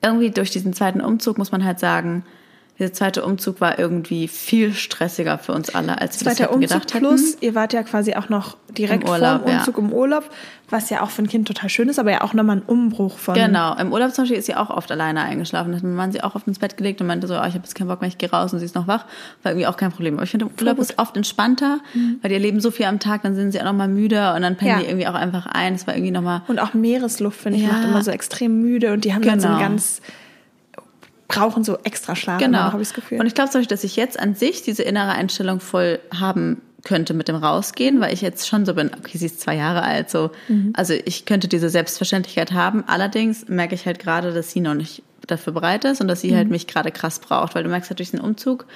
[0.03, 2.25] irgendwie durch diesen zweiten Umzug muss man halt sagen,
[2.79, 6.55] dieser zweite Umzug war irgendwie viel stressiger für uns alle, als wir das Zweiter hätten
[6.63, 7.07] Umzug gedacht hätten.
[7.07, 10.25] plus, ihr wart ja quasi auch noch direkt Im Urlaub, vor dem Umzug im Urlaub,
[10.71, 13.19] was ja auch für ein Kind total schön ist, aber ja auch nochmal ein Umbruch
[13.19, 13.35] von.
[13.35, 15.71] Genau, im Urlaub zum Beispiel ist sie auch oft alleine eingeschlafen.
[15.71, 17.55] Da hat mein Mann sie auch auf ins Bett gelegt und meinte so, oh, ich
[17.55, 19.05] habe jetzt keinen Bock mehr, ich gehe raus und sie ist noch wach.
[19.45, 20.15] War irgendwie auch kein Problem.
[20.15, 21.79] Aber ich finde, im Urlaub ist oft entspannter,
[22.23, 24.43] weil die erleben so viel am Tag, dann sind sie auch noch mal müde und
[24.43, 24.79] dann pennen Ja.
[24.81, 25.75] die irgendwie auch einfach ein.
[25.75, 27.73] Es war irgendwie noch mal Und auch Meeresluft, finde ich, Ja.
[27.73, 29.63] macht immer so extrem müde und die haben dann so ein Genau.
[29.69, 30.01] ganz,
[31.29, 32.59] brauchen so extra Schlaf, Genau.
[32.59, 33.19] habe ich das Gefühl.
[33.21, 36.61] Und ich glaube zum Beispiel, dass ich jetzt an sich diese innere Einstellung voll haben
[36.85, 39.83] könnte mit dem Rausgehen, weil ich jetzt schon so bin, okay, sie ist zwei Jahre
[39.83, 40.31] alt, so.
[40.49, 40.75] Mhm.
[40.77, 42.85] Also ich könnte diese Selbstverständlichkeit haben.
[42.87, 46.33] Allerdings merke ich halt gerade, dass sie noch nicht dafür bereit ist und dass sie
[46.33, 46.37] Mhm.
[46.37, 48.67] halt mich gerade krass braucht, weil du merkst halt durch den Umzug,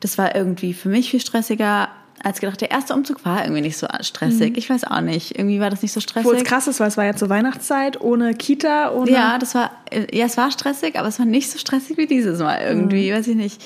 [0.00, 1.88] das war irgendwie für mich viel stressiger
[2.24, 2.60] als gedacht.
[2.60, 4.56] Der erste Umzug war irgendwie nicht so stressig.
[4.56, 5.38] Ich weiß auch nicht.
[5.38, 6.26] Irgendwie war das nicht so stressig.
[6.26, 9.10] Obwohl es krass ist, weil es war jetzt so Weihnachtszeit, ohne Kita, ohne.
[9.10, 9.70] Ja, das war,
[10.12, 13.28] ja, es war stressig, aber es war nicht so stressig wie dieses Mal irgendwie, weiß
[13.28, 13.62] ich nicht.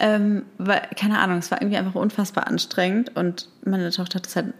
[0.00, 4.34] Ähm, weil, keine Ahnung, es war irgendwie einfach unfassbar anstrengend und meine Tochter hat das
[4.34, 4.52] halt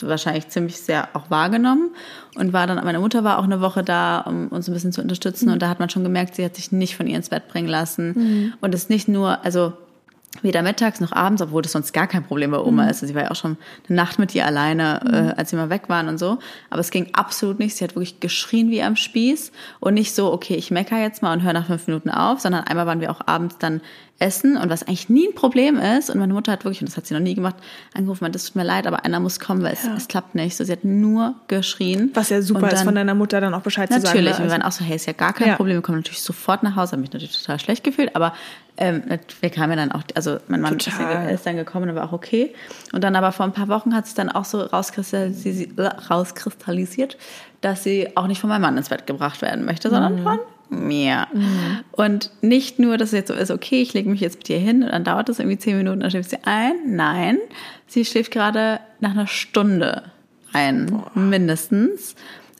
[0.00, 1.90] wahrscheinlich ziemlich sehr auch wahrgenommen
[2.34, 5.00] und war dann, meine Mutter war auch eine Woche da, um uns ein bisschen zu
[5.00, 7.48] unterstützen und da hat man schon gemerkt, sie hat sich nicht von ihr ins Bett
[7.48, 9.72] bringen lassen und es nicht nur, also
[10.42, 13.02] weder mittags noch abends, obwohl das sonst gar kein Problem bei Oma ist.
[13.02, 13.56] Also sie war ja auch schon
[13.88, 15.14] eine Nacht mit ihr alleine, mhm.
[15.14, 16.38] äh, als sie mal weg waren und so.
[16.70, 17.76] Aber es ging absolut nicht.
[17.76, 21.32] Sie hat wirklich geschrien wie am Spieß und nicht so, okay, ich mecker jetzt mal
[21.32, 23.80] und höre nach fünf Minuten auf, sondern einmal waren wir auch abends dann
[24.20, 26.10] essen und was eigentlich nie ein Problem ist.
[26.10, 27.56] Und meine Mutter hat wirklich, und das hat sie noch nie gemacht,
[27.94, 29.96] angerufen, das tut mir leid, aber einer muss kommen, weil es, ja.
[29.96, 30.56] es klappt nicht.
[30.56, 32.10] So, sie hat nur geschrien.
[32.14, 34.04] Was ja super dann, ist, von deiner Mutter dann auch Bescheid zu sagen.
[34.04, 34.44] Natürlich, ne?
[34.44, 35.56] wir waren auch so, hey, ist ja gar kein ja.
[35.56, 38.34] Problem, wir kommen natürlich sofort nach Hause, habe mich natürlich total schlecht gefühlt, aber
[38.76, 39.02] ähm,
[39.40, 41.30] wir kamen ja dann auch, also mein Mann total.
[41.30, 42.54] ist dann gekommen und war auch okay.
[42.92, 45.78] Und dann aber vor ein paar Wochen hat es dann auch so rauskristallisiert,
[46.10, 47.16] rauskristallisiert,
[47.60, 50.22] dass sie auch nicht von meinem Mann ins Bett gebracht werden möchte, sondern mhm.
[50.22, 50.38] von
[50.70, 51.26] mir.
[51.32, 51.80] Mhm.
[51.92, 54.58] Und nicht nur, dass es jetzt so ist, okay, ich lege mich jetzt mit dir
[54.58, 56.74] hin und dann dauert das irgendwie zehn Minuten, dann schläft sie ein.
[56.86, 57.38] Nein,
[57.86, 60.04] sie schläft gerade nach einer Stunde
[60.52, 61.10] ein, Boah.
[61.14, 62.14] mindestens.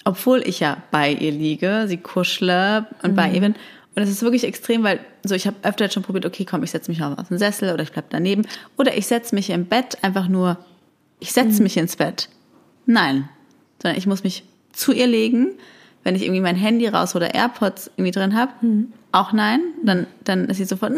[0.04, 3.16] Obwohl ich ja bei ihr liege, sie kuschle und mhm.
[3.16, 3.54] bei ihr bin.
[3.94, 6.70] Und es ist wirklich extrem, weil so ich habe öfter schon probiert, okay, komm, ich
[6.70, 8.46] setze mich auf den Sessel oder ich bleib daneben.
[8.76, 10.58] Oder ich setze mich im Bett einfach nur,
[11.18, 11.64] ich setze mhm.
[11.64, 12.28] mich ins Bett.
[12.86, 13.28] Nein,
[13.82, 15.48] sondern ich muss mich zu ihr legen,
[16.02, 18.92] wenn ich irgendwie mein Handy raus oder AirPods irgendwie drin habe, mhm.
[19.12, 20.92] auch nein, dann, dann ist sie sofort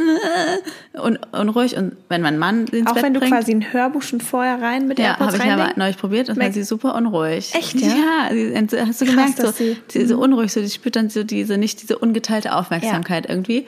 [0.93, 1.77] und, unruhig.
[1.77, 4.62] Und wenn mein Mann ins Auch Bett wenn du bringt, quasi ein Hörbuch schon vorher
[4.62, 7.53] rein mit ja, AirPods habe ich aber neulich probiert und war sie super unruhig.
[7.55, 8.29] Echt, ja?
[8.31, 10.23] Ja, sie, hast du gemerkt, Krass, so, sie, sie so mhm.
[10.23, 13.31] unruhig, so, die spürt dann so diese, nicht diese ungeteilte Aufmerksamkeit ja.
[13.31, 13.67] irgendwie.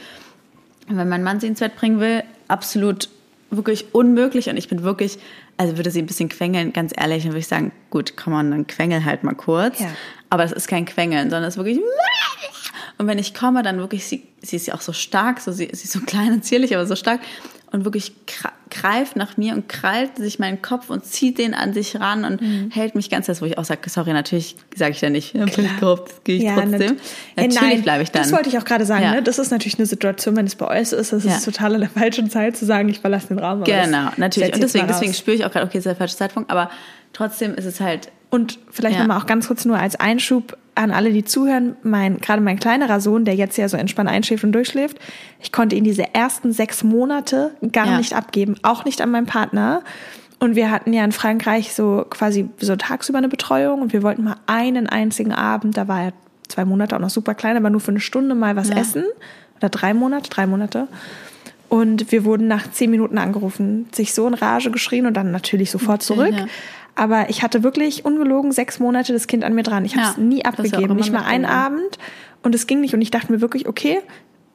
[0.89, 3.09] Und wenn mein Mann sie ins Bett bringen will, absolut
[3.57, 5.19] wirklich unmöglich und ich bin wirklich,
[5.57, 8.51] also würde sie ein bisschen quengeln, ganz ehrlich, dann würde ich sagen, gut, komm on,
[8.51, 9.81] dann quengel halt mal kurz.
[9.81, 9.91] Ja.
[10.31, 11.81] Aber es ist kein Quengeln, sondern es ist wirklich.
[12.99, 15.69] Und wenn ich komme, dann wirklich, sie, sie ist ja auch so stark, so, sie,
[15.73, 17.21] sie ist so klein und zierlich, aber so stark
[17.75, 18.13] und wirklich
[18.71, 22.41] greift nach mir und krallt sich meinen Kopf und zieht den an sich ran und
[22.41, 22.71] mhm.
[22.71, 25.45] hält mich ganz fest, wo ich auch sage, sorry, natürlich sage ich da nicht, ja,
[25.45, 25.57] das
[26.25, 26.97] gehe ich ja, trotzdem.
[27.37, 28.23] Natürlich hey, bleibe ich dann.
[28.23, 29.15] Das wollte ich auch gerade sagen, ja.
[29.15, 29.23] ne?
[29.23, 31.91] das ist natürlich eine Situation, wenn es bei euch ist, das ist total in der
[31.91, 33.65] falschen Zeit zu sagen, ich verlasse den Raum.
[33.65, 34.55] Genau, natürlich.
[34.55, 36.71] Und deswegen, deswegen spüre ich auch gerade, okay, das ist der falsche Zeitpunkt, aber
[37.13, 39.03] trotzdem ist es halt und vielleicht ja.
[39.03, 43.01] nochmal auch ganz kurz nur als Einschub an alle, die zuhören, mein, gerade mein kleinerer
[43.01, 44.99] Sohn, der jetzt ja so entspannt einschläft und durchschläft,
[45.41, 47.99] ich konnte ihn diese ersten sechs Monate gar ja.
[47.99, 49.83] nicht abgeben, auch nicht an meinen Partner.
[50.41, 54.25] Und wir hatten ja in Frankreich so quasi so tagsüber eine Betreuung und wir wollten
[54.25, 56.13] mal einen einzigen Abend, da war er
[56.49, 58.77] zwei Monate auch noch super klein, aber nur für eine Stunde mal was ja.
[58.77, 59.05] essen.
[59.59, 60.89] Oder drei Monate, drei Monate.
[61.69, 65.71] Und wir wurden nach zehn Minuten angerufen, sich so in Rage geschrien und dann natürlich
[65.71, 66.33] sofort zurück.
[66.33, 66.47] Ja.
[66.95, 69.85] Aber ich hatte wirklich ungelogen sechs Monate das Kind an mir dran.
[69.85, 71.99] Ich habe es ja, nie abgegeben, nicht mal einen Abend.
[72.43, 72.95] Und es ging nicht.
[72.95, 74.01] Und ich dachte mir wirklich, okay,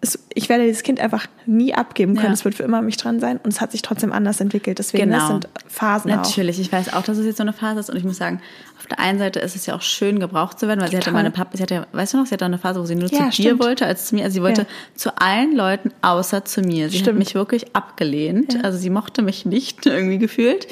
[0.02, 2.28] es, ich werde dieses Kind einfach nie abgeben können.
[2.28, 2.34] Ja.
[2.34, 3.38] Es wird für immer mich dran sein.
[3.44, 4.80] Und es hat sich trotzdem anders entwickelt.
[4.80, 5.18] Deswegen, genau.
[5.18, 6.58] das sind Phasen Natürlich.
[6.58, 6.62] Auch.
[6.62, 7.90] Ich weiß auch, dass es jetzt so eine Phase ist.
[7.90, 8.42] Und ich muss sagen,
[8.78, 11.02] auf der einen Seite ist es ja auch schön, gebraucht zu werden, weil Total.
[11.02, 12.96] sie hatte meine Papa, sie hatte, weißt du noch, sie hatte eine Phase, wo sie
[12.96, 14.24] nur ja, zu dir wollte als zu mir.
[14.24, 14.68] Also sie wollte ja.
[14.96, 16.90] zu allen Leuten außer zu mir.
[16.90, 17.10] Sie stimmt.
[17.10, 18.64] hat mich wirklich abgelehnt.
[18.64, 20.68] Also sie mochte mich nicht irgendwie gefühlt.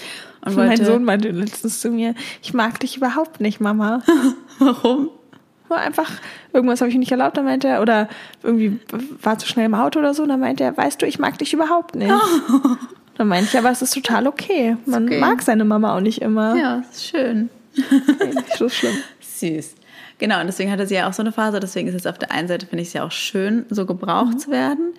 [0.46, 4.04] Und mein Sohn meinte letztens zu mir, ich mag dich überhaupt nicht, Mama.
[4.60, 5.10] Warum?
[5.69, 6.12] War einfach,
[6.53, 8.08] irgendwas habe ich nicht erlaubt, dann meinte er, oder
[8.43, 8.80] irgendwie
[9.21, 11.53] war zu schnell im Auto oder so, dann meinte er, weißt du, ich mag dich
[11.53, 12.13] überhaupt nicht.
[13.17, 14.77] Dann meinte ich, aber es ist total okay.
[14.86, 15.19] Man okay.
[15.19, 16.56] mag seine Mama auch nicht immer.
[16.56, 17.49] Ja, ist schön.
[17.75, 18.95] Okay, nicht so schlimm.
[19.19, 19.73] Süß.
[20.19, 21.60] Genau, und deswegen hatte sie ja auch so eine Phase.
[21.60, 24.34] Deswegen ist es auf der einen Seite, finde ich es ja auch schön, so gebraucht
[24.34, 24.39] mhm.
[24.39, 24.93] zu werden.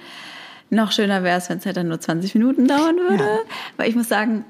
[0.70, 3.24] Noch schöner wäre es, wenn es halt dann nur 20 Minuten dauern würde.
[3.24, 3.38] Ja.
[3.76, 4.44] Weil ich muss sagen,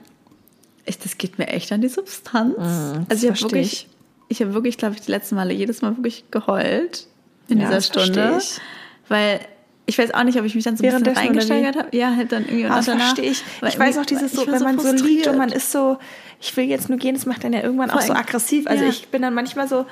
[0.85, 2.57] ich, das geht mir echt an die Substanz.
[2.57, 3.87] Mm, also ich habe wirklich,
[4.29, 7.07] ich, habe wirklich, glaube ich, die letzten Male jedes Mal wirklich geheult
[7.49, 8.39] in ja, dieser Stunde.
[8.39, 8.61] Ich.
[9.09, 9.41] Weil
[9.87, 11.97] ich weiß auch nicht, ob ich mich dann so ein bisschen reingesteigert habe.
[11.97, 12.67] Ja, halt dann irgendwie.
[12.67, 13.43] Und das verstehe ich.
[13.67, 15.99] Ich weiß auch dieses so, wenn so man so liegt und man ist so,
[16.41, 18.01] ich will jetzt nur gehen, das macht dann ja irgendwann Voll.
[18.01, 18.67] auch so aggressiv.
[18.67, 18.91] Also ja.
[18.91, 19.87] ich bin dann manchmal so,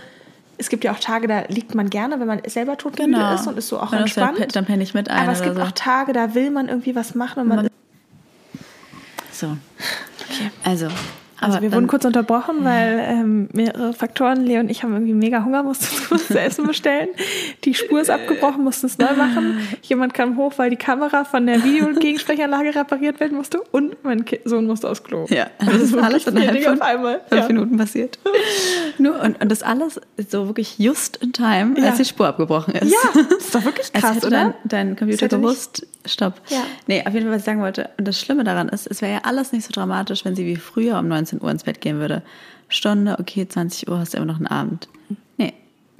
[0.58, 3.34] es gibt ja auch Tage, da liegt man gerne, wenn man selber totmüde genau.
[3.34, 4.38] ist und ist so auch wenn entspannt.
[4.38, 5.22] Dann, dann penne ich mit ein.
[5.22, 5.62] Aber es gibt so.
[5.62, 7.68] auch Tage, da will man irgendwie was machen und man, man
[9.32, 9.56] so.
[10.28, 10.50] Okay.
[10.62, 10.88] Also.
[11.40, 15.44] Also wir wurden kurz unterbrochen, weil ähm, mehrere Faktoren, Leo und ich haben irgendwie mega
[15.44, 17.08] Hunger, mussten was zu essen bestellen.
[17.64, 19.58] Die Spur ist abgebrochen, mussten es neu machen.
[19.82, 24.66] Jemand kam hoch, weil die Kamera von der Videogegensprechanlage repariert werden musste und mein Sohn
[24.66, 25.26] musste aufs Klo.
[25.28, 27.20] Ja, also das, war alles innerhalb von einmal.
[27.28, 27.48] fünf ja.
[27.48, 28.18] Minuten passiert.
[28.98, 31.90] Nur, und, und das alles so wirklich just in time, ja.
[31.90, 32.92] als die Spur abgebrochen ist.
[32.92, 34.54] Ja, das ist doch wirklich krass, oder?
[34.64, 36.34] Dein, dein Computer gewusst, stopp.
[36.48, 36.62] Ja.
[36.86, 39.12] Nee, auf jeden Fall, was ich sagen wollte, und das Schlimme daran ist, es wäre
[39.12, 41.98] ja alles nicht so dramatisch, wenn sie wie früher um 19 Uhr ins Bett gehen
[41.98, 42.22] würde.
[42.68, 44.88] Stunde, okay, 20 Uhr hast du immer noch einen Abend.
[45.36, 45.52] Nee,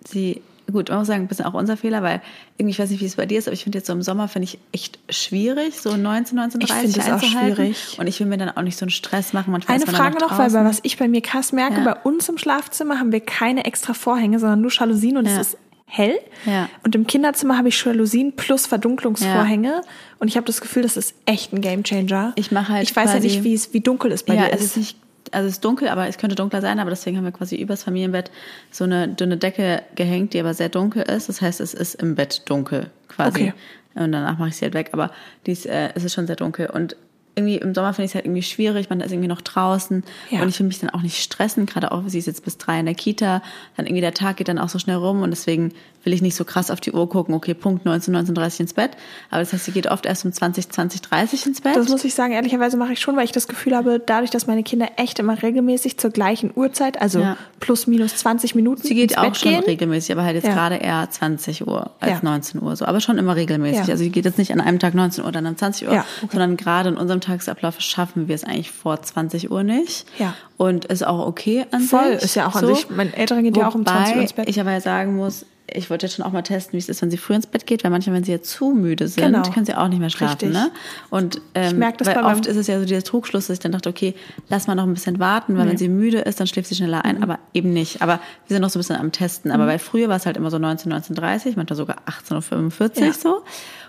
[0.04, 2.20] sie, gut, man muss sagen, ein bisschen auch unser Fehler, weil
[2.58, 4.02] irgendwie, ich weiß nicht, wie es bei dir ist, aber ich finde jetzt so im
[4.02, 7.96] Sommer, finde ich echt schwierig, so 19, 19, 30 ich das auch schwierig.
[7.98, 9.52] Und ich will mir dann auch nicht so einen Stress machen.
[9.52, 11.84] Manchmal Eine Frage noch, weil was ich bei mir krass merke, ja.
[11.84, 15.32] bei uns im Schlafzimmer haben wir keine extra Vorhänge, sondern nur Jalousien und ja.
[15.32, 16.18] es ist hell.
[16.44, 16.68] Ja.
[16.82, 19.82] Und im Kinderzimmer habe ich Jalousien plus Verdunklungsvorhänge.
[20.18, 22.32] Und ich habe das Gefühl, das ist echt ein Gamechanger.
[22.36, 24.52] Ich mache halt Ich weiß ja nicht, wie es, wie dunkel es bei ja, dir
[24.52, 24.66] es ist.
[24.66, 24.98] ist nicht,
[25.32, 27.82] also es ist dunkel, aber es könnte dunkler sein, aber deswegen haben wir quasi übers
[27.84, 28.30] Familienbett
[28.70, 31.28] so eine dünne Decke gehängt, die aber sehr dunkel ist.
[31.28, 33.40] Das heißt, es ist im Bett dunkel quasi.
[33.40, 33.54] Okay.
[33.94, 35.10] Und danach mache ich sie halt weg, aber
[35.46, 36.68] die ist, äh, es ist schon sehr dunkel.
[36.70, 36.96] Und
[37.34, 40.40] irgendwie im Sommer finde ich es halt irgendwie schwierig, man ist irgendwie noch draußen Ja.
[40.42, 42.80] und ich will mich dann auch nicht stressen, gerade auch, sie ist jetzt bis drei
[42.80, 43.42] in der Kita,
[43.76, 45.72] dann irgendwie der Tag geht dann auch so schnell rum und deswegen
[46.06, 48.92] will ich nicht so krass auf die Uhr gucken, okay, Punkt 19, 19.30 ins Bett,
[49.28, 51.76] aber das heißt, sie geht oft erst um 20, 20, 30 ins Bett.
[51.76, 54.46] Das muss ich sagen, ehrlicherweise mache ich schon, weil ich das Gefühl habe, dadurch, dass
[54.46, 57.36] meine Kinder echt immer regelmäßig zur gleichen Uhrzeit, also Ja.
[57.60, 59.64] plus minus 20 Minuten Sie geht ins auch Bett schon gehen.
[59.64, 60.54] regelmäßig, aber halt jetzt Ja.
[60.54, 62.20] gerade eher 20 Uhr als Ja.
[62.22, 62.84] 19 Uhr so.
[62.86, 63.90] Aber schon immer regelmäßig.
[63.90, 66.28] Also sie geht jetzt nicht an einem Tag 19 Uhr, dann an 20 Uhr, okay.
[66.30, 70.06] sondern gerade in unserem Tagesablauf schaffen wir es eigentlich vor 20 Uhr nicht.
[70.18, 70.34] Ja.
[70.56, 72.22] Und ist auch okay an Voll, sich.
[72.22, 72.88] ist ja auch an sich.
[72.90, 74.48] Mein Älterer geht ja auch um 20 Uhr ins Bett.
[74.48, 77.02] ich aber ja sagen muss, ich wollte jetzt schon auch mal testen, wie es ist,
[77.02, 79.42] wenn sie früh ins Bett geht, weil manchmal, wenn sie ja zu müde sind, Genau.
[79.50, 80.33] können sie auch nicht mehr schlafen.
[80.48, 80.52] Richtig.
[80.52, 80.70] Ne?
[81.11, 83.61] Und ähm, merk das weil bei oft ist es ja so dieser Trugschluss, dass ich
[83.61, 84.14] dann dachte, okay,
[84.48, 86.98] lass mal noch ein bisschen warten, weil wenn sie müde ist, dann schläft sie schneller
[86.98, 87.05] Mhm.
[87.05, 88.00] ein, aber eben nicht.
[88.02, 89.50] Aber wir sind noch so ein bisschen am Testen.
[89.50, 93.12] Aber weil früher war es halt immer so 19, 19.30 manchmal sogar 18.45 Uhr Ja.
[93.12, 93.42] so.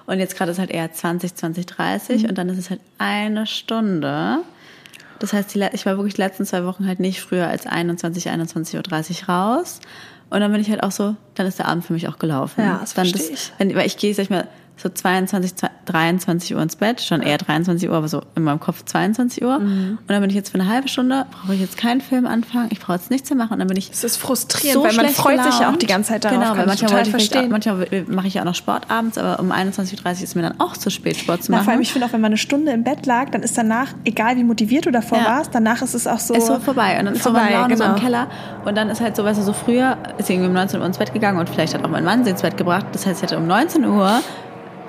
[0.07, 2.29] Und jetzt gerade ist halt eher 20, 20.30 Mhm.
[2.29, 4.39] und dann ist es halt eine Stunde.
[5.19, 9.23] Das heißt, ich war wirklich die letzten zwei Wochen halt nicht früher als 21, 21.30
[9.23, 9.79] Uhr raus.
[10.29, 12.61] Und dann bin ich halt auch so, dann ist der Abend für mich auch gelaufen.
[12.61, 13.51] Ja, das dann verstehe ich.
[13.57, 15.53] Wenn, weil ich gehe, sag ich mal, so 22,
[15.85, 19.59] 23 Uhr ins Bett, schon eher 23 Uhr, aber so in meinem Kopf 22 Uhr.
[19.59, 19.97] Mhm.
[19.99, 22.67] Und dann bin ich jetzt für eine halbe Stunde, brauche ich jetzt keinen Film anfangen,
[22.71, 24.95] ich brauche jetzt nichts mehr machen und dann bin ich Es ist frustrierend, so weil
[24.95, 25.81] man freut sich ja auch gelaunt.
[25.81, 26.37] die ganze Zeit darauf.
[26.39, 27.49] Genau, weil manchmal, ich auch, verstehen.
[27.49, 30.59] manchmal mache ich ja auch noch Sport abends, aber um 21.30 Uhr ist mir dann
[30.59, 31.65] auch zu spät, Sport zu Na, machen.
[31.65, 33.87] vor allem, ich finde auch, wenn man eine Stunde im Bett lag, dann ist danach,
[34.05, 35.25] egal wie motiviert du davor Ja.
[35.25, 36.33] warst, danach ist es auch so.
[36.35, 36.99] ist so vorbei.
[36.99, 38.01] Und dann ist so vorbei, meine Laune so im genau.
[38.01, 38.27] Keller.
[38.65, 40.97] Und dann ist halt so, weißt du, so früher ist irgendwie um 19 Uhr ins
[40.97, 42.85] Bett gegangen und vielleicht hat auch mein Mann sie ins Bett gebracht.
[42.91, 44.19] Das heißt, ich hatte um 19 Uhr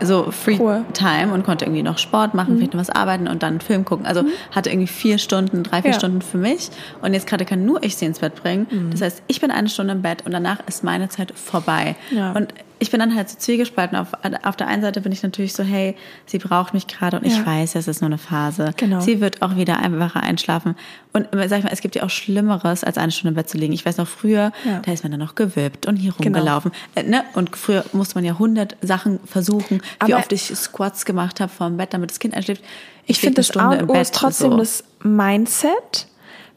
[0.01, 0.85] so Free Ruhe.
[0.95, 3.85] Time und konnte irgendwie noch Sport machen, vielleicht noch was arbeiten und dann einen Film
[3.85, 4.07] gucken.
[4.07, 5.99] Also hatte irgendwie vier Stunden, drei, vier Ja.
[5.99, 6.71] Stunden für mich.
[7.03, 8.67] Und jetzt gerade kann nur ich sie ins Bett bringen.
[8.91, 11.97] Das heißt, ich bin eine Stunde im Bett und danach ist meine Zeit vorbei.
[12.11, 12.33] Ja.
[12.33, 13.97] Und ich bin dann halt so zwiegespalten.
[13.99, 14.09] Auf,
[14.45, 17.37] auf der einen Seite bin ich natürlich so, hey, sie braucht mich gerade und ich
[17.39, 17.47] Ja.
[17.47, 18.71] weiß, es ist nur eine Phase.
[18.77, 19.01] Genau.
[19.01, 20.77] Sie wird auch wieder einfacher einschlafen.
[21.13, 23.59] Und sag ich mal, es gibt ja auch Schlimmeres, als eine Stunde im Bett zu
[23.59, 23.73] liegen.
[23.73, 24.81] Ich weiß noch früher, Ja.
[24.85, 26.39] da ist man dann noch gewippt und hier Genau.
[26.39, 26.73] rumgelaufen.
[26.95, 27.25] Äh, ne?
[27.35, 31.51] Und früher musste man ja hundert Sachen versuchen, wie Aber- oft ich Squats gemacht habe
[31.53, 32.63] vorm Bett, damit das Kind einschläft.
[33.07, 34.57] Ich finde, das A und O ist trotzdem so.
[34.59, 36.07] das Mindset,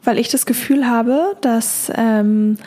[0.04, 2.58] weil ich das Gefühl habe, dass ähm,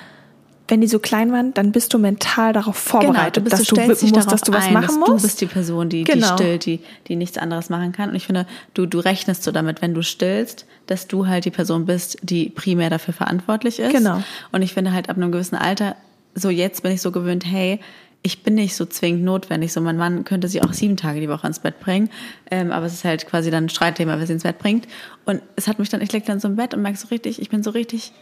[0.68, 3.68] wenn die so klein waren, dann bist du mental darauf vorbereitet, Genau, du bist, dass
[3.68, 3.82] du du
[4.16, 5.10] musst, dass du was ein, machen musst.
[5.10, 6.36] Du bist die Person, die, Genau.
[6.36, 8.10] die stillt, die, die nichts anderes machen kann.
[8.10, 11.52] Und ich finde, du, du rechnest so damit, wenn du stillst, dass du halt die
[11.52, 13.92] Person bist, die primär dafür verantwortlich ist.
[13.92, 14.24] Genau.
[14.52, 15.96] Und ich finde halt ab einem gewissen Alter,
[16.34, 17.80] so jetzt bin ich so gewöhnt, hey,
[18.24, 19.72] ich bin nicht so zwingend notwendig.
[19.72, 22.10] So mein Mann könnte sie auch sieben Tage die Woche ins Bett bringen.
[22.50, 24.88] Ähm, aber es ist halt quasi dann ein Streitthema, wer sie ins Bett bringt.
[25.26, 27.40] Und es hat mich dann, ich leg dann so im Bett und merke so richtig,
[27.40, 28.14] ich bin so richtig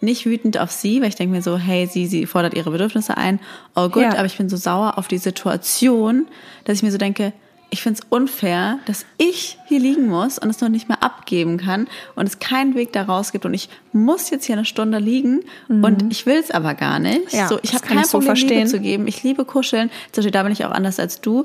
[0.00, 3.16] nicht wütend auf sie, weil ich denke mir so, hey, sie, sie fordert ihre Bedürfnisse
[3.16, 3.40] ein,
[3.74, 4.10] all good, Ja.
[4.14, 6.26] aber ich bin so sauer auf die Situation,
[6.64, 7.32] dass ich mir so denke,
[7.68, 11.56] ich finde es unfair, dass ich hier liegen muss und es noch nicht mehr abgeben
[11.56, 14.98] kann und es keinen Weg da raus gibt und ich muss jetzt hier eine Stunde
[14.98, 17.32] liegen und ich will es aber gar nicht.
[17.32, 17.38] Mhm.
[17.38, 19.08] Ja, so, ich habe kein ich so Problem, Liebe zu geben.
[19.08, 19.90] Ich liebe Kuscheln.
[20.12, 21.44] Zum Beispiel, da bin ich auch anders als du.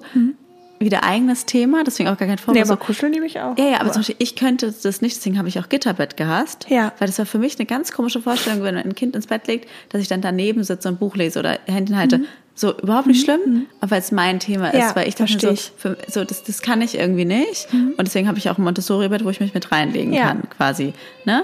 [0.86, 2.56] Wieder eigenes Thema, deswegen auch gar kein Vorwurf.
[2.56, 2.60] Mhm.
[2.62, 3.58] Nee, So, aber kuscheln liebe ich auch.
[3.58, 6.65] ja, ja, aber zum Beispiel, ich könnte das nicht, deswegen habe ich auch Gitterbett gehasst.
[6.70, 6.91] Ja.
[7.00, 9.70] Weil das war für mich eine ganz komische Vorstellung, wenn ein Kind ins Bett legt,
[9.89, 12.22] dass ich dann daneben sitze und ein Buch lese oder Händchen halte.
[12.54, 14.80] So, überhaupt nicht schlimm, aber weil es mein Thema ist, Mhm.
[14.82, 15.52] Ja, weil ich dachte so.
[15.52, 15.58] Mhm.
[15.78, 17.67] für, so das, das kann ich irgendwie nicht.
[17.72, 20.28] Und deswegen habe ich auch ein Montessori-Bett, wo ich mich mit reinlegen Ja.
[20.28, 20.94] kann, quasi.
[21.26, 21.44] Ne?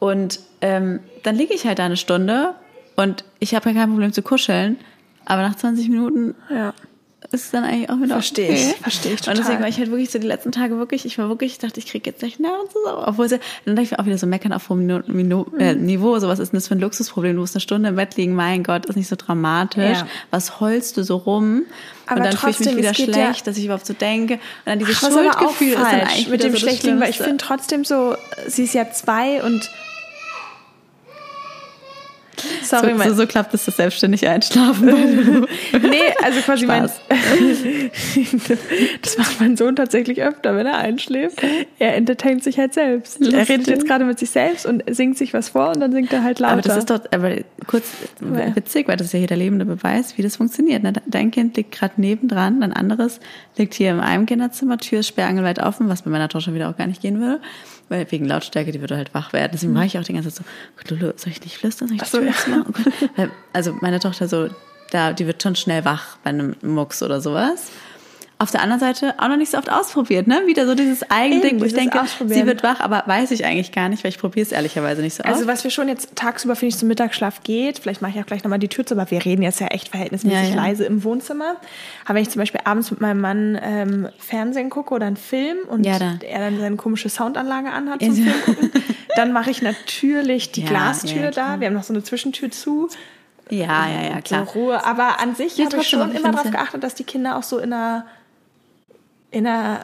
[0.00, 2.54] Und ähm, dann liege ich halt da eine Stunde
[2.96, 4.76] und ich habe ja kein Problem zu kuscheln,
[5.24, 6.74] aber nach 20 Minuten Ja.
[7.32, 8.70] Ist dann eigentlich auch wieder Verstehe okay.
[8.74, 9.60] ich, verstehe ich Und deswegen total.
[9.62, 11.86] war ich halt wirklich so die letzten Tage wirklich, ich war wirklich, ich dachte, ich
[11.86, 13.02] kriege jetzt gleich Nerven zusammen.
[13.06, 15.84] Obwohl sie, dann dachte ich mir auch wieder so meckern auf hohem äh, Mhm.
[15.84, 17.34] Niveau, so was ist denn das für ein Luxusproblem?
[17.36, 19.98] Du musst eine Stunde im Bett liegen, mein Gott, ist nicht so dramatisch.
[19.98, 20.06] Ja.
[20.30, 21.62] Was heulst du so rum?
[22.06, 24.34] Aber und dann fühle ich mich trotzdem, wieder schlecht, ja- dass ich überhaupt so denke.
[24.34, 27.18] Und dann dieses Ach, Schuldgefühl ist dann eigentlich mit wieder dem so Schlechtliegen, weil ich
[27.18, 28.16] finde trotzdem so,
[28.48, 29.70] sie ist ja zwei und
[32.62, 34.88] Sorry, so, so, so klappt es das selbstständig einschlafen.
[35.72, 36.88] Nee, also quasi mein.
[39.02, 41.40] Das macht mein Sohn tatsächlich öfter, wenn er einschläft.
[41.78, 43.20] Er entertaint sich halt selbst.
[43.20, 43.48] Er Lustig.
[43.48, 46.22] redet jetzt gerade mit sich selbst und singt sich was vor und dann singt er
[46.22, 46.52] halt lauter.
[46.54, 47.84] Aber das ist doch aber kurz
[48.20, 48.54] Ja.
[48.54, 50.82] witzig, weil das ist ja hier der lebende Beweis, wie das funktioniert.
[50.82, 50.92] ne?
[51.06, 53.20] Dein Kind liegt gerade nebendran, ein anderes
[53.56, 56.76] liegt hier in einem Kinderzimmer, Tür ist sperrangelweit offen, was bei meiner Tochter wieder auch
[56.76, 57.40] gar nicht gehen würde,
[57.88, 59.50] weil wegen Lautstärke, die würde halt wach werden.
[59.52, 60.44] Deswegen war ich auch die ganze Zeit
[60.88, 61.88] so, Lulu, soll ich nicht flüstern?
[61.88, 62.29] Soll ich Ach so, ja.
[62.30, 62.48] Jetzt?
[62.48, 63.08] Oh.
[63.16, 64.48] Weil, also meine Tochter so,
[64.90, 67.70] da, die wird schon schnell wach bei einem Mucks oder sowas
[68.40, 70.40] auf der anderen Seite auch noch nicht so oft ausprobiert, ne?
[70.46, 73.90] Wieder so dieses Eigending, wo ich denke, sie wird wach, aber weiß ich eigentlich gar
[73.90, 75.30] nicht, weil ich probiere es ehrlicherweise nicht so oft.
[75.30, 78.24] Also was wir schon jetzt tagsüber, finde ich, zum Mittagsschlaf geht, vielleicht mache ich auch
[78.24, 80.56] gleich nochmal die Tür zu, aber wir reden jetzt ja echt verhältnismäßig ja, ja.
[80.56, 81.56] leise im Wohnzimmer.
[82.06, 85.58] Aber wenn ich zum Beispiel abends mit meinem Mann ähm, Fernsehen gucke oder einen Film
[85.68, 86.14] und ja, da.
[86.26, 88.70] er dann seine komische Soundanlage anhat zum Film gucken,
[89.16, 91.60] dann mache ich natürlich die Glastür da.
[91.60, 92.88] Wir haben noch so eine Zwischentür zu.
[93.50, 94.46] Ja, ja, ja, klar.
[94.46, 94.82] So Ruhe.
[94.82, 97.74] Aber an sich habe ich schon immer darauf geachtet, dass die Kinder auch so in
[97.74, 98.06] einer
[99.30, 99.82] in einer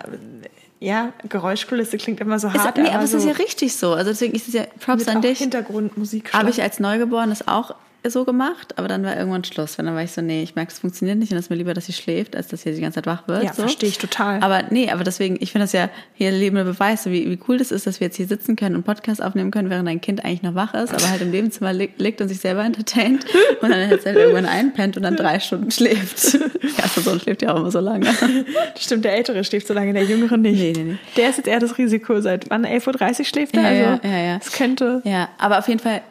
[0.79, 2.77] ja, Geräuschkulisse klingt immer so hart.
[2.79, 3.93] Ist, nee, aber, aber es so ist ja richtig so.
[3.93, 5.39] Also deswegen ist es ja Props an dich.
[5.39, 6.33] Hintergrundmusik.
[6.33, 9.79] Habe ich als Neugeborenes auch so gemacht, aber dann war irgendwann Schluss.
[9.79, 11.57] Weil dann war ich so, nee, ich merke, es funktioniert nicht und es ist mir
[11.57, 13.45] lieber, dass sie schläft, als dass sie die ganze Zeit wach wird.
[13.45, 13.63] Ja, so.
[13.63, 14.43] verstehe ich total.
[14.43, 17.73] Aber nee, aber deswegen, ich finde das ja hier lebender Beweis, wie, wie cool das
[17.73, 20.43] ist, dass wir jetzt hier sitzen können und Podcast aufnehmen können, während dein Kind eigentlich
[20.43, 23.25] noch wach ist, aber halt im Nebenzimmer liegt und sich selber entertaint
[23.61, 26.35] und dann halt irgendwann einpennt und dann drei Stunden schläft.
[26.35, 28.07] Der erste Sohn schläft ja auch immer so lange.
[28.79, 30.61] Stimmt, der Ältere schläft so lange, der Jüngere nicht.
[30.61, 30.99] Nee, nee, nee.
[31.17, 32.21] Der ist jetzt eher das Risiko.
[32.21, 32.65] Seit wann?
[32.67, 33.63] 11.30 Uhr schläft er?
[33.63, 34.41] Ja, also, ja, ja, ja.
[34.41, 35.03] Es könnte.
[35.05, 36.03] Ja, aber auf jeden Fall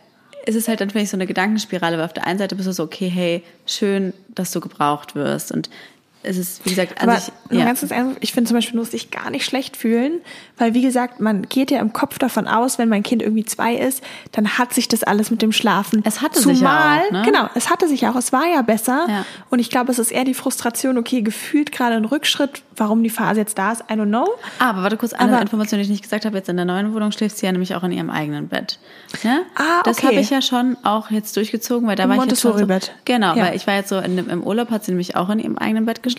[0.46, 2.68] ist es halt dann finde ich so eine Gedankenspirale, weil auf der einen Seite bist
[2.68, 5.52] du so, okay, hey, schön, dass du gebraucht wirst.
[5.52, 5.70] Und
[6.26, 7.66] es ist, wie gesagt, also Aber ich, ja.
[7.66, 10.22] ganz ernst, ich finde zum Beispiel, muss ich gar nicht schlecht fühlen,
[10.58, 13.76] weil wie gesagt, man geht ja im Kopf davon aus, wenn mein Kind irgendwie zwei
[13.76, 16.02] ist, dann hat sich das alles mit dem Schlafen.
[16.06, 17.22] Es hatte Zumal, sich ja auch, ne?
[17.26, 19.06] genau, es hatte sich auch, es war ja besser.
[19.08, 19.26] Ja.
[19.50, 23.10] Und ich glaube, es ist eher die Frustration, okay, gefühlt gerade ein Rückschritt, warum die
[23.10, 24.28] Phase jetzt da ist, I don't know.
[24.60, 26.94] Aber warte kurz, eine Aber, Information, die ich nicht gesagt habe, jetzt in der neuen
[26.94, 28.80] Wohnung schläft sie ja nämlich auch in ihrem eigenen Bett.
[29.24, 29.44] Ne?
[29.56, 29.82] Ah, okay.
[29.86, 32.66] Das habe ich ja schon auch jetzt durchgezogen, weil da war ich jetzt schon so,
[33.06, 33.44] Genau, ja.
[33.44, 35.86] weil ich war jetzt so in, im Urlaub, hat sie nämlich auch in ihrem eigenen
[35.86, 36.15] Bett geschlafen.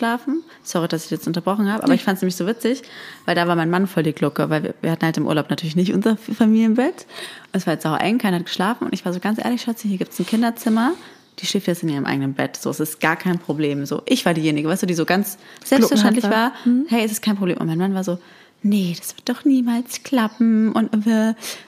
[0.63, 2.83] Sorry, dass ich jetzt unterbrochen habe, aber ich fand es nämlich so witzig,
[3.25, 5.49] weil da war mein Mann voll die Glucke, weil wir, wir hatten halt im Urlaub
[5.49, 7.05] natürlich nicht unser Familienbett.
[7.51, 9.87] Es war jetzt auch eng, keiner hat geschlafen und ich war so ganz ehrlich, Schatzi,
[9.87, 10.93] hier gibt's ein Kinderzimmer
[11.39, 12.57] die schläft jetzt in ihrem eigenen Bett.
[12.57, 13.85] So, es ist gar kein Problem.
[13.85, 16.53] So, ich war diejenige, weißt du, die so ganz selbstverständlich war.
[16.65, 16.85] Mhm.
[16.89, 17.57] Hey, es ist kein Problem.
[17.57, 18.17] Und mein Mann war so,
[18.63, 20.71] nee, das wird doch niemals klappen.
[20.71, 20.91] Und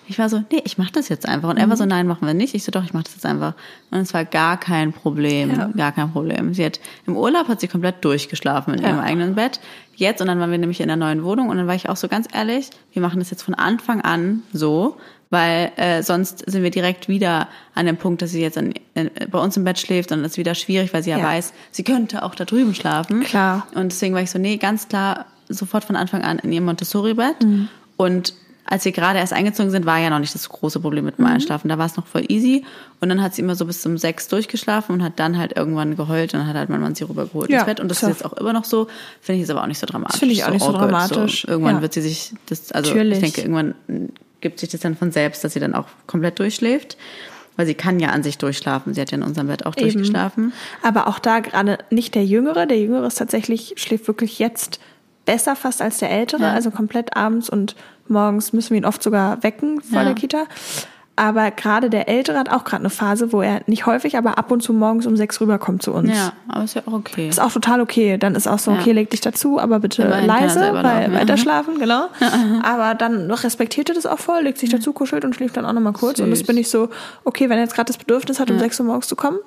[0.07, 1.49] ich war so, nee, ich mach das jetzt einfach.
[1.49, 1.89] Und er war so, mhm.
[1.89, 2.55] nein, machen wir nicht.
[2.55, 3.53] Ich so, doch, ich mach das jetzt einfach.
[3.91, 5.67] Und es war gar kein Problem, ja.
[5.75, 6.53] gar kein Problem.
[6.53, 8.89] Sie hat im Urlaub hat sie komplett durchgeschlafen in ja.
[8.89, 9.59] ihrem eigenen Bett.
[9.95, 11.97] Jetzt und dann waren wir nämlich in der neuen Wohnung und dann war ich auch
[11.97, 14.95] so ganz ehrlich, wir machen das jetzt von Anfang an so,
[15.29, 19.09] weil äh, sonst sind wir direkt wieder an dem Punkt, dass sie jetzt an, äh,
[19.29, 21.53] bei uns im Bett schläft und das ist wieder schwierig, weil sie ja, ja, weiß,
[21.71, 23.23] sie könnte auch da drüben schlafen.
[23.23, 23.67] Klar.
[23.75, 27.43] Und deswegen war ich so, nee, ganz klar, sofort von Anfang an in ihrem Montessori-Bett.
[27.43, 27.67] Mhm.
[27.97, 28.33] Und
[28.71, 31.25] als wir gerade erst eingezogen sind, war ja noch nicht das große Problem mit dem
[31.25, 31.31] mhm.
[31.31, 31.69] Einschlafen.
[31.69, 32.63] Da war es noch voll easy.
[32.99, 35.95] Und dann hat sie immer so bis zum sechs durchgeschlafen und hat dann halt irgendwann
[35.95, 37.79] geheult und dann hat halt mein Mann sie rübergeholt ja, ins Bett.
[37.79, 38.11] Und das klar.
[38.11, 38.87] ist jetzt auch immer noch so.
[39.21, 40.19] Finde ich jetzt aber auch nicht so dramatisch.
[40.19, 41.41] Finde ich auch so, nicht so oh dramatisch.
[41.41, 41.81] So, irgendwann ja.
[41.81, 43.23] wird sie sich das, also Natürlich.
[43.23, 43.73] ich denke, irgendwann
[44.41, 46.95] gibt sich das dann von selbst, dass sie dann auch komplett durchschläft.
[47.55, 48.93] Weil sie kann ja an sich durchschlafen.
[48.93, 49.85] Sie hat ja in unserem Bett auch Eben.
[49.85, 50.53] durchgeschlafen.
[50.83, 52.67] Aber auch da gerade nicht der Jüngere.
[52.67, 54.79] Der Jüngere ist tatsächlich, schläft wirklich jetzt
[55.29, 56.41] besser fast als der Ältere.
[56.41, 56.53] Ja.
[56.53, 57.75] Also komplett abends und
[58.07, 60.05] morgens müssen wir ihn oft sogar wecken vor ja.
[60.05, 60.45] der Kita.
[61.15, 64.49] Aber gerade der Ältere hat auch gerade eine Phase, wo er nicht häufig, aber ab
[64.51, 66.09] und zu morgens um sechs rüberkommt zu uns.
[66.09, 67.29] Ja, aber ist ja auch okay.
[67.29, 68.17] Ist auch total okay.
[68.17, 71.77] Dann ist auch so, okay, leg dich dazu, aber bitte Immerhin leise, weil weiter schlafen,
[71.77, 72.07] genau.
[72.63, 75.73] aber dann respektiert er das auch voll, legt sich dazu, kuschelt und schläft dann auch
[75.73, 76.17] nochmal kurz.
[76.17, 76.23] Süß.
[76.23, 76.89] Und das bin ich so,
[77.23, 79.37] okay, wenn er jetzt gerade das Bedürfnis hat, um sechs Uhr morgens zu kommen,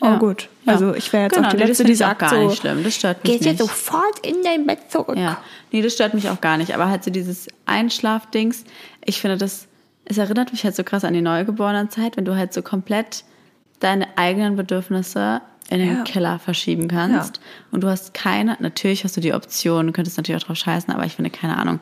[0.00, 0.48] Oh gut.
[0.66, 2.82] Also ich wäre jetzt genau, auch die nee, Letzte, die sagt gar so, nicht schlimm.
[2.82, 3.58] Das stört mich geht nicht.
[3.58, 5.16] Geht sofort in dein Bett zurück.
[5.16, 5.38] Ja.
[5.72, 6.74] Nee, das stört mich auch gar nicht.
[6.74, 8.64] Aber halt so dieses Einschlafdings,
[9.04, 9.68] ich finde das
[10.10, 13.24] es erinnert mich halt so krass an die Neugeborenenzeit, wenn du halt so komplett
[13.78, 16.02] deine eigenen Bedürfnisse in den ja.
[16.02, 17.36] Keller verschieben kannst.
[17.36, 17.42] Ja.
[17.70, 20.92] Und du hast keine, natürlich hast du die Option, du könntest natürlich auch drauf scheißen,
[20.92, 21.78] aber ich finde, keine Ahnung,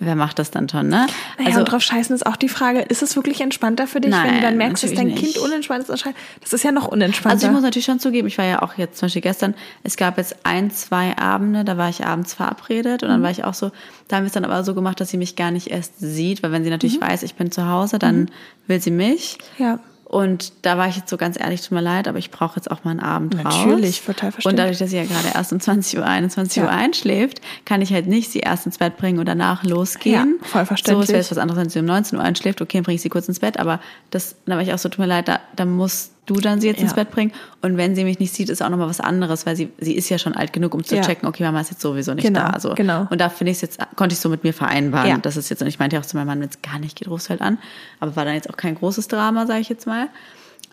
[0.00, 1.06] wer macht das dann schon, ne?
[1.38, 4.10] Naja, also, und drauf scheißen ist auch die Frage, ist es wirklich entspannter für dich,
[4.10, 5.18] nein, wenn du dann merkst, dass dein nicht.
[5.18, 6.06] Kind unentspannt ist?
[6.40, 7.34] Das ist ja noch unentspannter.
[7.34, 9.96] Also ich muss natürlich schon zugeben, ich war ja auch jetzt zum Beispiel gestern, es
[9.96, 13.24] gab jetzt ein, zwei Abende, da war ich abends verabredet und dann mhm.
[13.24, 13.70] war ich auch so,
[14.08, 16.42] da haben wir es dann aber so gemacht, dass sie mich gar nicht erst sieht,
[16.42, 17.06] weil wenn sie natürlich mhm.
[17.06, 18.28] weiß, ich bin zu Hause, dann mhm.
[18.66, 19.38] will sie mich.
[19.58, 19.78] Ja.
[20.08, 22.70] Und da war ich jetzt so ganz ehrlich, tut mir leid, aber ich brauche jetzt
[22.70, 23.66] auch mal einen Abend Natürlich, raus.
[23.66, 24.52] Natürlich, total verstehen.
[24.52, 26.62] Und dadurch, dass sie ja gerade erst um 20 Uhr, 21 ja.
[26.62, 30.38] Uhr einschläft, kann ich halt nicht sie erst ins Bett bringen und danach losgehen.
[30.40, 30.98] Ja, voll verständlich.
[30.98, 32.94] So, es wäre jetzt was anderes, wenn sie um 19 Uhr einschläft, okay, dann bringe
[32.94, 35.26] ich sie kurz ins Bett, aber das, da war ich auch so, tut mir leid,
[35.26, 36.84] da, da muss du dann sie jetzt ja.
[36.84, 37.32] ins Bett bringen.
[37.62, 40.08] Und wenn sie mich nicht sieht, ist auch nochmal was anderes, weil sie, sie ist
[40.08, 41.02] ja schon alt genug, um zu ja.
[41.02, 42.46] checken, okay, Mama ist jetzt sowieso nicht genau, da.
[42.50, 43.06] Also, genau.
[43.10, 45.08] Und da finde ich es jetzt, konnte ich so mit mir vereinbaren.
[45.08, 45.18] Ja.
[45.18, 46.98] Das ist jetzt, und ich meinte ja auch zu meinem Mann, wenn es gar nicht
[46.98, 47.58] geht, rufst halt an.
[48.00, 50.08] Aber war dann jetzt auch kein großes Drama, sage ich jetzt mal.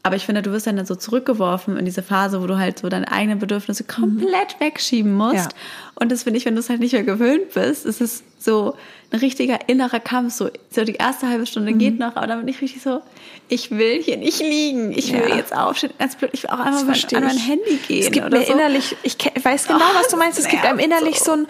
[0.05, 2.89] Aber ich finde, du wirst dann so zurückgeworfen in diese Phase, wo du halt so
[2.89, 5.35] deine eigenen Bedürfnisse komplett wegschieben musst.
[5.35, 5.47] Ja.
[5.95, 8.75] Und das finde ich, wenn du es halt nicht mehr gewöhnt bist, ist es so
[9.11, 10.33] ein richtiger innerer Kampf.
[10.33, 11.77] So, so die erste halbe Stunde Mhm.
[11.79, 13.01] geht noch, aber dann bin ich richtig so,
[13.47, 14.91] ich will hier nicht liegen.
[14.91, 15.35] Ich will Ja.
[15.37, 15.93] jetzt aufstehen.
[15.97, 17.37] Ganz blöd, ich will auch einmal mein, an mein.
[17.37, 18.03] Handy gehen.
[18.03, 18.51] Es gibt mir so.
[18.53, 20.37] innerlich, ich weiß genau, Oh, was du meinst.
[20.37, 21.25] Es gibt einem innerlich so.
[21.25, 21.47] so ein,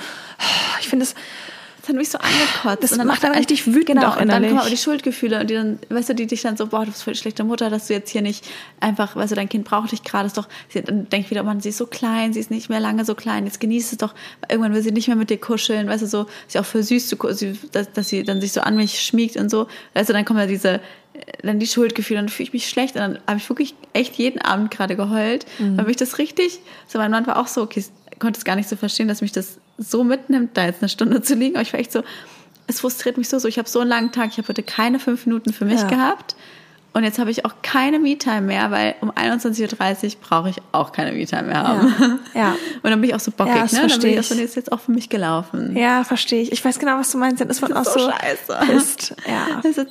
[0.80, 1.16] ich finde es,
[1.84, 2.82] Das hat mich so angekotzt.
[2.82, 4.50] Das Und dann macht auch- richtig wütend genau, auch Und dann innerlich.
[4.52, 6.92] kommen aber die Schuldgefühle und die dann, weißt du, die dich dann so, boah, du
[6.92, 8.46] bist voll schlechte Mutter, dass du jetzt hier nicht
[8.80, 11.60] einfach, weißt du, dein Kind braucht dich gerade, ist doch, sie dann denkt wieder, man,
[11.60, 14.14] sie ist so klein, sie ist nicht mehr lange so klein, jetzt genießt es doch,
[14.48, 17.08] irgendwann will sie nicht mehr mit dir kuscheln, weißt du, so, ja auch für süß,
[17.10, 20.08] zu, ku- sie, dass, dass sie dann sich so an mich schmiegt und so, weißt
[20.08, 20.80] du, dann kommen ja diese,
[21.42, 24.40] dann die Schuldgefühle, dann fühle ich mich schlecht und dann habe ich wirklich echt jeden
[24.42, 25.78] Abend gerade geheult, Mhm.
[25.78, 27.84] weil mich das richtig, so mein Mann war auch so, okay,
[28.20, 31.22] konnte es gar nicht so verstehen, dass mich das so mitnimmt, da jetzt eine Stunde
[31.22, 32.04] zu liegen, aber ich war echt so,
[32.68, 35.00] es frustriert mich so, so ich habe so einen langen Tag, ich habe heute keine
[35.00, 35.88] fünf Minuten für mich Ja.
[35.88, 36.36] gehabt
[36.94, 40.92] und jetzt habe ich auch keine Me-Time mehr, weil um 21.30 Uhr brauche ich auch
[40.92, 42.20] keine Me-Time mehr haben.
[42.36, 42.40] Ja.
[42.40, 42.52] Ja.
[42.84, 43.88] Und dann bin ich auch so bockig, Ja, das ne?
[43.88, 44.40] Dann bin ich auch so, ich.
[44.40, 45.76] nee, ist jetzt auch für mich gelaufen.
[45.76, 46.52] ja, verstehe ich.
[46.52, 47.42] Ich weiß genau, was du meinst.
[47.42, 48.72] Dann ist man auch Das ist so, so scheiße.
[48.72, 49.16] pisst.
[49.28, 49.60] Ja.
[49.64, 49.88] Das ist,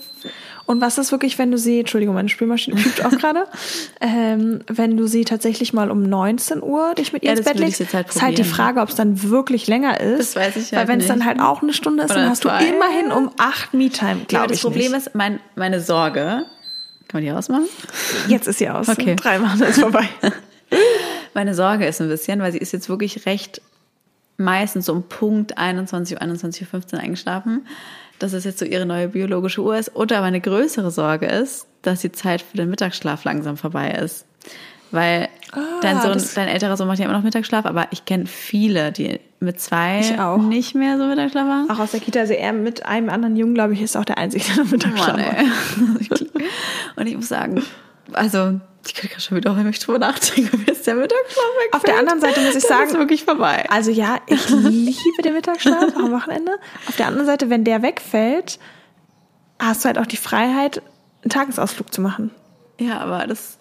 [0.67, 3.45] Und was ist wirklich, wenn du sie, Entschuldigung, meine Spülmaschine piept auch gerade,
[4.01, 7.53] ähm, wenn du sie tatsächlich mal um 19 Uhr dich mit ihr Ja, ins das
[7.53, 8.45] Bett legst, halt ist halt die.
[8.45, 10.37] Frage, ob es dann wirklich länger ist.
[10.37, 12.31] Das weiß ich Weil halt wenn es dann halt auch eine Stunde ist, Oder dann
[12.31, 12.59] hast zwei.
[12.65, 15.07] du immerhin um acht Me-Time, ja, aber glaube das ich Problem nicht.
[15.07, 16.45] ist, mein, meine Sorge,
[17.09, 17.67] kann man die ausmachen?
[18.29, 18.89] Jetzt ist sie aus.
[18.89, 19.17] Okay.
[19.17, 20.09] Drei Mal ist vorbei.
[21.35, 23.61] Meine Sorge ist ein bisschen, weil sie ist jetzt wirklich recht
[24.39, 27.67] meistens so um Punkt 21 Uhr, 21.15 Uhr eingeschlafen,
[28.23, 29.97] dass es jetzt so ihre neue biologische Uhr ist.
[29.97, 34.27] Oder meine größere Sorge ist, dass die Zeit für den Mittagsschlaf langsam vorbei ist.
[34.93, 35.29] Weil
[35.81, 38.93] dein Sohn, Ah, dein älterer Sohn macht ja immer noch Mittagsschlaf, aber ich kenne viele,
[38.93, 40.03] die mit zwei
[40.49, 41.71] nicht mehr so Mittagsschlaf machen.
[41.71, 44.19] Auch aus der Kita, also er mit einem anderen Jungen, glaube ich, ist auch der
[44.19, 46.21] Einzige, der noch Mittagsschlaf Mann, macht.
[46.97, 47.63] Und ich muss sagen,
[48.13, 51.75] also ich kriege gerade schon wieder, wenn ich drüber nachdenke, wie ist der Mittagsschlaf wegfällt.
[51.75, 53.69] Auf der anderen Seite muss ich sagen, ist wirklich vorbei.
[53.71, 56.53] Also ja, ich liebe den Mittagsschlaf am Wochenende.
[56.89, 58.59] Auf der anderen Seite, wenn der wegfällt,
[59.59, 60.83] hast du halt auch die Freiheit,
[61.23, 62.31] einen Tagesausflug zu machen.
[62.81, 63.59] Ja, aber das,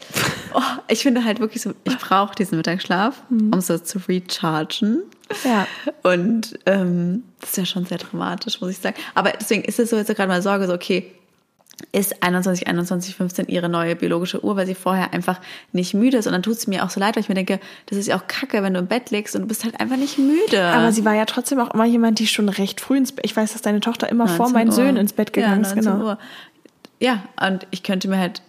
[0.54, 5.04] oh, ich finde halt wirklich so, ich brauche diesen Mittagsschlaf, um so zu rechargen.
[5.44, 5.68] Ja.
[6.02, 8.98] Und ähm, das ist ja schon sehr dramatisch, muss ich sagen.
[9.14, 11.12] Aber deswegen ist es so jetzt gerade mal Sorge, so okay,
[11.92, 15.40] ist 21, 21, 15 ihre neue biologische Uhr, weil sie vorher einfach
[15.72, 16.28] nicht müde ist.
[16.28, 18.18] Und dann tut es mir auch so leid, weil ich mir denke, das ist ja
[18.18, 20.64] auch kacke, wenn du im Bett liegst und du bist halt einfach nicht müde.
[20.64, 23.26] Aber sie war ja trotzdem auch immer jemand, die schon recht früh ins Bett.
[23.26, 24.74] Ich weiß, dass deine Tochter immer vor 19 meinen Uhr.
[24.74, 25.76] Söhnen ins Bett gegangen ja, ist.
[25.76, 26.06] 19 Genau.
[26.06, 26.18] Uhr.
[27.00, 28.44] Ja, und ich könnte mir halt,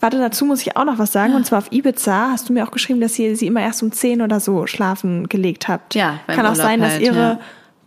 [0.00, 1.34] Warte, dazu muss ich auch noch was sagen.
[1.34, 3.92] Und zwar auf Ibiza hast du mir auch geschrieben, dass ihr sie immer erst um
[3.92, 5.94] 10 oder so schlafen gelegt habt.
[5.94, 7.40] Ja, Kann auch Urlaub sein, dass halt, ihre ja.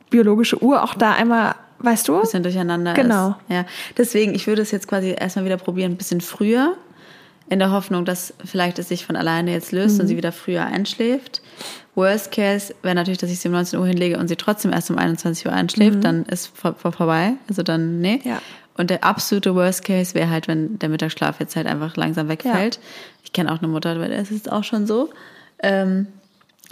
[0.10, 2.20] biologische Uhr auch da einmal, weißt du?
[2.22, 3.30] bisschen durcheinander Genau.
[3.30, 3.36] ist.
[3.50, 3.66] Ja,
[3.98, 6.76] deswegen, ich würde es jetzt quasi erstmal wieder probieren, ein bisschen früher,
[7.50, 10.66] in der Hoffnung, dass vielleicht es sich von alleine jetzt löst und sie wieder früher
[10.66, 11.42] einschläft.
[11.96, 14.92] Worst case wäre natürlich, dass ich sie um 19 Uhr hinlege und sie trotzdem erst
[14.92, 17.34] um 21 Uhr einschläft, dann ist vor, vor, vorbei.
[17.48, 18.20] Also dann, nee.
[18.26, 18.42] Ja.
[18.76, 22.80] Und der absolute Worst case wäre halt, wenn der Mittagsschlaf jetzt halt einfach langsam wegfällt.
[23.24, 25.10] Ich kenne auch eine Mutter, bei der ist es auch schon so.
[25.64, 26.08] Ähm,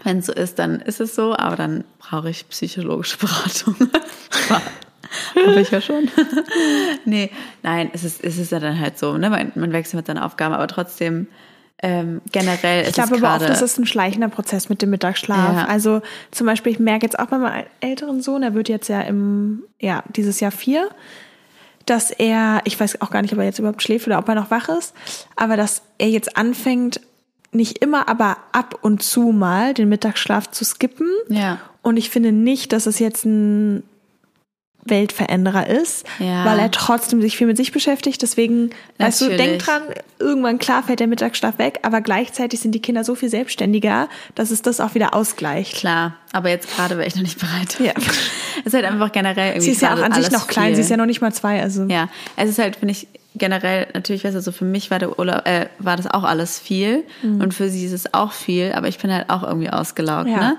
[0.04, 3.76] wenn es so ist, dann ist es so, aber dann brauche ich psychologische Beratung.
[5.48, 6.10] Habe ich ja schon.
[7.06, 7.32] nee,
[7.64, 9.30] nein, es ist, es ist ja dann halt so, ne?
[9.30, 11.28] Man, man wechselt mit seinen Aufgaben, aber trotzdem
[11.80, 13.54] ähm, generell ist Ich glaube es aber oft gerade.
[13.54, 15.56] ist es ein schleichender Prozess mit dem Mittagsschlaf.
[15.56, 15.66] Ja.
[15.66, 16.02] Also
[16.32, 19.64] zum Beispiel, ich merke jetzt auch bei meinem älteren Sohn, er wird jetzt ja im,
[19.80, 20.90] ja, dieses Jahr vier,
[21.86, 24.36] dass er, ich weiß auch gar nicht, ob er jetzt überhaupt schläft oder ob er
[24.36, 24.94] noch wach ist,
[25.36, 27.02] aber dass er jetzt anfängt,
[27.52, 31.08] nicht immer, aber ab und zu mal den Mittagsschlaf zu skippen.
[31.30, 31.60] Ja.
[31.82, 33.84] Und ich finde nicht, dass es jetzt ein
[34.86, 36.46] Weltveränderer ist, Ja.
[36.46, 38.22] weil er trotzdem sich viel mit sich beschäftigt.
[38.22, 38.70] Deswegen,
[39.00, 39.82] weißt du, denk dran,
[40.20, 44.52] irgendwann klar fällt der Mittagsschlaf weg, aber gleichzeitig sind die Kinder so viel selbstständiger, dass
[44.52, 45.76] es das auch wieder ausgleicht.
[45.76, 47.78] Klar, aber jetzt gerade wäre ich noch nicht bereit.
[47.80, 47.94] Ja.
[48.60, 50.76] Es ist halt einfach generell irgendwie Sie ist ja auch an sich noch klein, viel.
[50.78, 51.84] sie ist ja noch nicht mal zwei, also.
[51.84, 52.08] Ja,
[52.38, 53.06] es ist halt, finde ich,
[53.36, 56.58] generell, natürlich, weißt du, so für mich war der Urlaub, äh, war das auch alles
[56.58, 60.28] viel und für sie ist es auch viel, aber ich bin halt auch irgendwie ausgelaugt,
[60.28, 60.32] Mhm.
[60.34, 60.40] Ja.
[60.40, 60.58] ne?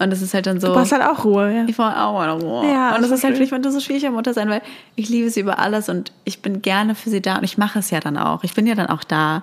[0.00, 0.68] Und es ist halt dann so.
[0.68, 1.64] Du brauchst halt auch Ruhe, ja.
[1.66, 2.70] Ich brauche auch meine Ruhe.
[2.70, 4.62] Ja, und das das ist halt für mich so schwierig, Mutter sein, weil
[4.94, 7.80] ich liebe sie über alles und ich bin gerne für sie da und ich mache
[7.80, 8.44] es ja dann auch.
[8.44, 9.42] Ich bin ja dann auch da.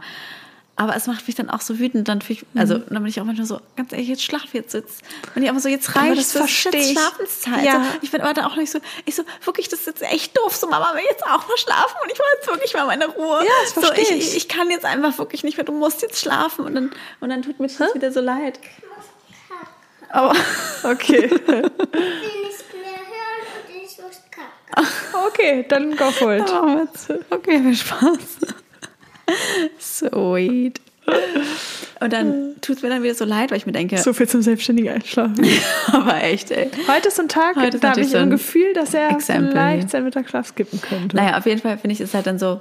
[0.77, 2.09] Aber es macht mich dann auch so wütend.
[2.09, 2.59] Dann ich, Mhm.
[2.59, 4.73] also dann bin ich auch manchmal so, ganz ehrlich, jetzt schlaf jetzt.
[4.73, 5.03] jetzt.
[5.33, 6.91] Wenn ich aber so, jetzt reicht das verstehe ich.
[6.91, 7.63] Schlafenszeit.
[7.63, 7.73] Ja.
[7.75, 10.37] So, ich bin aber dann auch nicht so, ich so, wirklich, das ist jetzt echt
[10.37, 10.53] doof.
[10.53, 13.39] So, Mama will jetzt auch mal schlafen und ich will jetzt wirklich mal meine Ruhe.
[13.39, 14.35] Ja, das so, verstehe ich, ich.
[14.35, 14.47] ich.
[14.49, 16.65] kann jetzt einfach wirklich nicht mehr, du musst jetzt schlafen.
[16.65, 16.91] Und dann,
[17.21, 18.59] und dann tut mir das wieder so leid.
[18.61, 18.81] Oh, Okay.
[18.81, 19.94] will nicht mehr hören und ich
[24.03, 24.87] muss kacken.
[25.27, 26.51] okay, dann go for it.
[27.29, 28.37] okay, viel Spaß.
[29.79, 30.81] Sweet.
[31.99, 34.27] Und dann tut es mir dann wieder so leid, weil ich mir denke, So viel
[34.27, 35.45] zum selbstständigen Einschlafen.
[35.91, 36.69] aber echt, ey.
[36.87, 39.51] Heute ist so ein Tag, Heute da habe ich so ein Gefühl, dass er Exempel
[39.51, 41.15] vielleicht seinen Mittagsschlaf skippen könnte.
[41.15, 42.59] Naja, auf jeden Fall finde ich es halt dann so,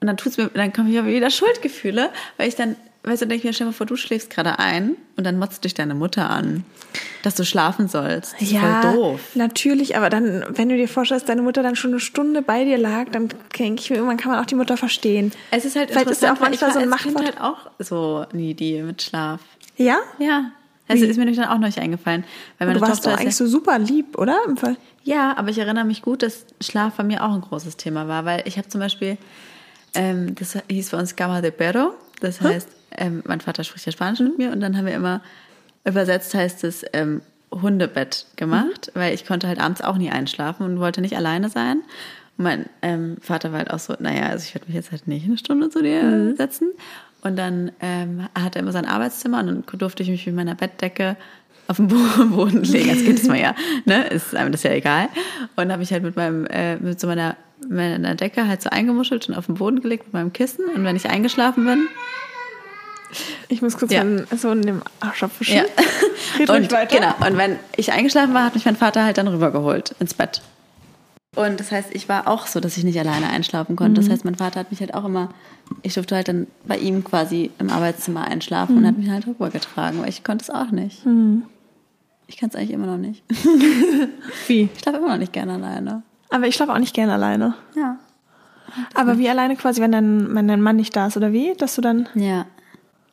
[0.00, 3.38] und dann tut's mir, dann kommen hier wieder Schuldgefühle, weil ich dann, weißt du, denke
[3.38, 5.94] ich mir, stell dir mal vor, du schläfst gerade ein und dann motzt dich deine
[5.94, 6.64] Mutter an,
[7.22, 8.34] dass du schlafen sollst.
[8.34, 9.20] Das ist ja, voll doof.
[9.34, 12.78] natürlich, aber dann, wenn du dir vorstellst, deine Mutter dann schon eine Stunde bei dir
[12.78, 13.28] lag, dann
[13.58, 15.32] denke ich mir, irgendwann kann man auch die Mutter verstehen.
[15.50, 17.24] Es ist halt Vielleicht ist ja auch manchmal so ein Machtwort.
[17.24, 19.40] halt auch so needy mit Schlaf.
[19.76, 19.98] Ja?
[20.18, 20.52] Ja.
[20.88, 21.06] Also Wie?
[21.08, 22.24] ist mir nämlich dann auch noch nicht eingefallen.
[22.58, 24.38] Weil meine Du warst Tochter doch eigentlich ja, so super lieb, oder?
[24.46, 24.76] Im Fall.
[25.04, 28.24] ja, aber ich erinnere mich gut, dass Schlaf bei mir auch ein großes Thema war,
[28.24, 29.16] weil ich habe zum Beispiel,
[29.94, 33.92] ähm, das hieß bei uns Cama de Perro, das heißt, ähm, mein Vater spricht ja
[33.92, 35.20] Spanisch mit mir und dann haben wir immer,
[35.84, 37.22] übersetzt heißt es ähm,
[37.52, 41.78] Hundebett gemacht, weil ich konnte halt abends auch nie einschlafen und wollte nicht alleine sein.
[42.38, 45.08] Und mein ähm, Vater war halt auch so, naja, also ich werde mich jetzt halt
[45.08, 46.68] nicht eine Stunde zu dir setzen.
[47.22, 50.54] Und dann ähm, hat er immer sein Arbeitszimmer und dann durfte ich mich mit meiner
[50.54, 51.16] Bettdecke
[51.68, 52.88] auf den Bo- Boden legen.
[52.88, 54.06] Das geht es mal ja, ne?
[54.06, 55.08] Ist einem das ja egal.
[55.56, 57.36] Und habe ich halt mit meinem, äh, mit so meiner,
[57.68, 60.64] meiner Decke halt so eingemuschelt und auf den Boden gelegt mit meinem Kissen.
[60.74, 61.88] Und wenn ich eingeschlafen bin,
[63.52, 64.04] Ich muss kurz Ja.
[64.04, 65.56] mal so in dem Arsch abwischen.
[65.56, 65.62] ja.
[66.38, 66.96] Red und, weiter.
[66.96, 67.14] Genau.
[67.26, 70.40] Und wenn ich eingeschlafen war, hat mich mein Vater halt dann rübergeholt ins Bett.
[71.36, 74.00] Und das heißt, ich war auch so, dass ich nicht alleine einschlafen konnte.
[74.00, 74.04] Mhm.
[74.04, 75.30] Das heißt, mein Vater hat mich halt auch immer,
[75.82, 78.86] ich durfte halt dann bei ihm quasi im Arbeitszimmer einschlafen und Mhm.
[78.86, 81.02] hat mich halt rübergetragen, weil ich konnte es auch nicht.
[82.28, 83.22] Ich kann es eigentlich immer noch nicht.
[84.46, 84.68] Wie?
[84.74, 86.02] Ich schlafe immer noch nicht gerne alleine.
[86.30, 87.54] Aber ich schlafe auch nicht gerne alleine.
[87.76, 87.96] Ja.
[88.94, 91.54] Aber wie alleine quasi, wenn dein, wenn dein Mann nicht da ist, oder wie?
[91.58, 92.08] Dass du dann.
[92.14, 92.46] Ja.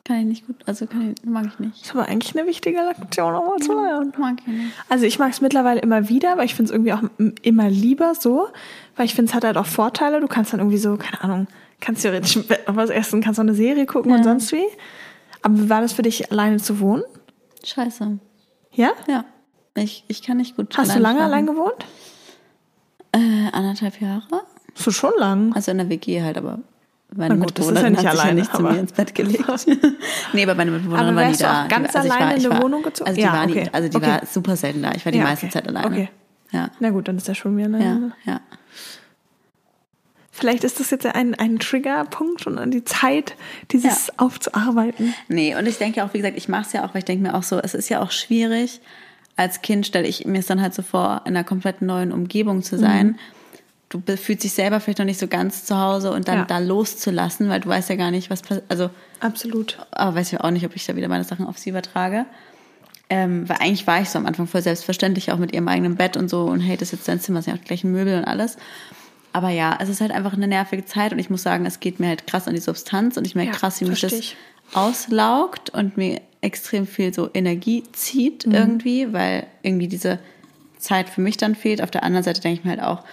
[0.08, 1.74] Kann ich nicht gut, also kann ich, mag ich nicht.
[1.74, 4.10] Das ist aber eigentlich eine wichtige Lektion, auch mal zu lernen.
[4.16, 4.72] Mag ich nicht.
[4.88, 7.02] Also ich mag es mittlerweile immer wieder, aber ich finde es irgendwie auch
[7.42, 8.48] immer lieber so,
[8.96, 10.22] weil ich finde, es hat halt auch Vorteile.
[10.22, 11.46] Du kannst dann irgendwie so, keine Ahnung,
[11.80, 14.64] kannst theoretisch im Bett noch was essen, kannst noch eine Serie gucken und sonst wie.
[15.42, 17.04] Aber wie war das für dich, alleine zu wohnen?
[17.62, 18.18] Scheiße.
[18.72, 18.92] Ja?
[19.08, 19.26] Ja.
[19.74, 21.84] Ich, ich kann nicht gut Hast du lange allein gewohnt?
[23.12, 24.26] Äh, anderthalb Jahre.
[24.74, 25.52] So schon lang.
[25.52, 26.60] Also in der WG halt, aber
[27.14, 29.44] meine gut, Mitbewohnerin ja nicht hat sich ja alleine, nicht zu mir ins Bett gelegt.
[30.32, 31.64] nee, aber meine Mitbewohnerin Aber war nie da.
[31.64, 33.08] auch ganz also alleine war, in eine war, Wohnung gezogen?
[33.08, 33.62] Also die Ja, war, okay.
[33.64, 34.06] nie, also die Okay.
[34.06, 34.92] war super selten da.
[34.94, 35.52] Ich war die Ja, meiste okay.
[35.54, 35.86] Zeit alleine.
[35.86, 36.08] Okay.
[36.50, 38.12] Ja, Na gut, dann ist das schon wieder eine.
[38.24, 38.40] ja, ja.
[40.30, 43.34] Vielleicht ist das jetzt ein, ein Triggerpunkt und an die Zeit,
[43.72, 45.12] dieses aufzuarbeiten.
[45.26, 47.24] Nee, und ich denke auch, wie gesagt, ich mache es ja auch, weil ich denke
[47.26, 48.80] mir auch so, es ist ja auch schwierig,
[49.34, 52.62] als Kind stelle ich mir es dann halt so vor, in einer komplett neuen Umgebung
[52.62, 53.06] zu sein.
[53.08, 53.16] Mhm.
[53.90, 56.44] Du fühlst dich selber vielleicht noch nicht so ganz zu Hause und dann Ja.
[56.44, 58.64] da loszulassen, weil du weißt ja gar nicht, was passiert.
[58.68, 59.78] Also, Absolut.
[59.92, 62.26] aber weiß ich auch nicht, ob ich da wieder meine Sachen auf sie übertrage.
[63.10, 66.18] Ähm, weil eigentlich war ich so am Anfang voll selbstverständlich, auch mit ihrem eigenen Bett
[66.18, 68.18] und so und hey, das ist jetzt dein Zimmer, sind ja auch die gleichen Möbel
[68.18, 68.58] und alles.
[69.32, 72.00] Aber ja, es ist halt einfach eine nervige Zeit und ich muss sagen, es geht
[72.00, 74.36] mir halt krass an die Substanz und ich merke Ja, krass, wie mich das ich.
[74.74, 78.54] auslaugt und mir extrem viel so Energie zieht Mhm.
[78.54, 80.18] irgendwie, weil irgendwie diese
[80.78, 81.82] Zeit für mich dann fehlt.
[81.82, 83.04] Auf der anderen Seite denke ich mir halt auch,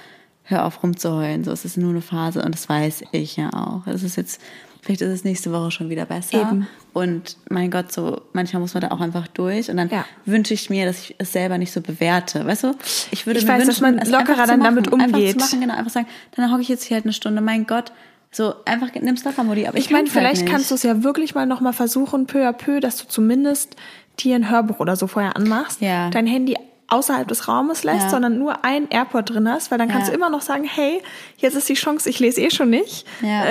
[0.46, 3.86] hör auf rumzuheulen, so es ist nur eine Phase und das weiß ich ja auch.
[3.88, 4.40] Es ist jetzt,
[4.82, 6.42] vielleicht ist es nächste Woche schon wieder besser.
[6.42, 6.68] Eben.
[6.94, 10.06] Und mein Gott, so manchmal muss man da auch einfach durch und dann Ja.
[10.26, 12.46] wünsche ich mir, dass ich es selber nicht so bewerte.
[12.46, 12.74] Weißt du?
[13.12, 15.32] Ich würde Ich mir weiß, wünschen, dass man lockerer einfach dann machen, damit Einfach umgeht.
[15.32, 17.42] zu machen, genau, einfach sagen, dann hocke ich jetzt hier halt eine Stunde.
[17.42, 17.92] Mein Gott,
[18.32, 19.66] so einfach nimm's locker, Modi.
[19.68, 20.52] Aber ich, Ich meine, halt vielleicht nicht.
[20.52, 23.76] kannst du es ja wirklich mal nochmal versuchen, peu à peu, dass du zumindest
[24.20, 26.10] dir ein Hörbuch oder so vorher anmachst, Ja.
[26.12, 26.56] dein Handy
[26.88, 28.10] außerhalb des Raumes lässt, Ja.
[28.10, 30.12] sondern nur ein AirPod drin hast, weil dann kannst Ja.
[30.12, 31.02] du immer noch sagen, hey,
[31.38, 33.06] jetzt ist die Chance, ich lese eh schon nicht.
[33.22, 33.46] Ja.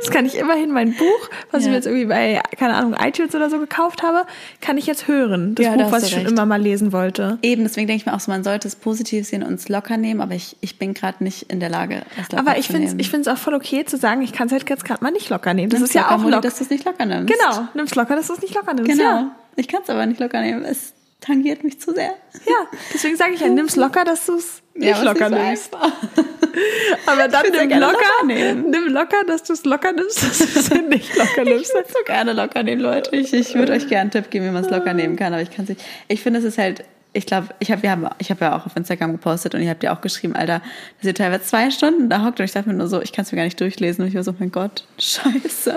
[0.00, 1.70] Das kann ich immerhin mein Buch, was ich Ja.
[1.70, 4.26] mir jetzt irgendwie bei, keine Ahnung, iTunes oder so gekauft habe,
[4.60, 5.54] kann ich jetzt hören.
[5.54, 6.30] Das Buch, was ich schon recht.
[6.32, 7.38] immer mal lesen wollte.
[7.42, 9.96] Eben, deswegen denke ich mir auch so, man sollte es positiv sehen und es locker
[9.96, 12.88] nehmen, aber ich, ich bin gerade nicht in der Lage, es locker Aber ich finde
[12.88, 15.10] es ich find's auch voll okay zu sagen, ich kann es halt jetzt gerade mal
[15.10, 15.70] nicht locker nehmen.
[15.70, 16.40] Das Nimm's ist ja locker, auch locker.
[16.42, 17.32] dass du es nicht locker nimmst.
[17.32, 18.90] Genau, nimm's locker, dass du es nicht locker nimmst.
[18.90, 19.24] Genau.
[19.56, 20.64] Ich kann es aber nicht locker nehmen.
[20.64, 22.14] Es tangiert mich zu sehr.
[22.46, 25.70] Ja, deswegen sage ich ja, nimm's locker, dass du es nicht Ja, locker nimmst.
[27.06, 28.70] Aber dann nimm locker, locker nehmen.
[28.70, 31.74] nimm locker, dass du es locker nimmst, dass du es nicht locker Ich nimmst.
[31.74, 33.14] würde so gerne locker nehmen, Leute.
[33.14, 35.42] Ich, ich würde euch gerne einen Tipp geben, wie man es locker nehmen kann, aber
[35.42, 35.82] ich kann es nicht.
[36.08, 39.12] Ich finde, es ist halt, ich glaube, ich habe ich habe ja auch auf Instagram
[39.12, 40.60] gepostet und ihr habt ja auch geschrieben, Alter,
[40.98, 43.24] dass ihr teilweise zwei Stunden da hockt und ich dachte mir nur so, ich kann
[43.24, 45.76] es mir gar nicht durchlesen und ich war so, mein Gott, scheiße.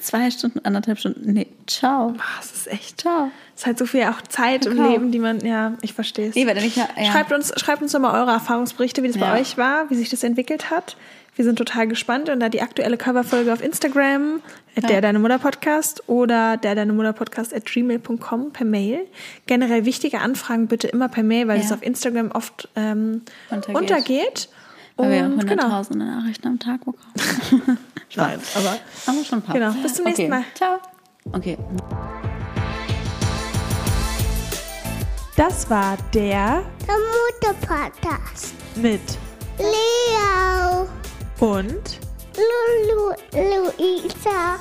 [0.00, 2.14] Zwei Stunden, anderthalb Stunden, nee, ciao.
[2.18, 3.00] Ah, Es ist echt.
[3.00, 3.30] Ciao.
[3.54, 4.92] Es ist halt so viel auch Zeit im Kakao.
[4.92, 6.36] Leben, die man, ja, ich verstehe es.
[6.36, 7.10] Nee, weil dann ich ja, ja.
[7.10, 9.32] Schreibt uns, schreibt uns doch mal eure Erfahrungsberichte, wie das Ja.
[9.32, 10.96] bei euch war, wie sich das entwickelt hat.
[11.38, 14.42] Wir sind total gespannt und da die aktuelle Coverfolge auf Instagram,
[14.76, 19.06] at der Deine Mutter Podcast oder der Deine Mutter Podcast at gmail.com per Mail.
[19.46, 21.64] Generell wichtige Anfragen bitte immer per Mail, weil Ja.
[21.64, 23.76] es auf Instagram oft ähm, Untergeht.
[23.76, 24.48] untergeht.
[24.96, 25.62] Weil wir Und genau.
[25.62, 27.12] hunderttausende Nachrichten am Tag bekommen.
[28.16, 29.54] Nein, aber Haben wir schon ein paar.
[29.54, 29.70] Genau.
[29.80, 30.28] Bis zum nächsten okay.
[30.30, 30.44] Mal.
[30.56, 30.78] Ciao.
[31.34, 31.56] Okay.
[35.36, 36.96] das war der Der
[37.46, 38.54] Mutter-Podcast.
[38.74, 39.00] mit
[39.60, 40.88] Leo.
[41.40, 42.00] Und
[42.36, 43.12] Lulu.
[43.32, 44.58] Luisa.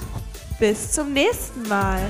[0.60, 2.02] bis zum nächsten Mal.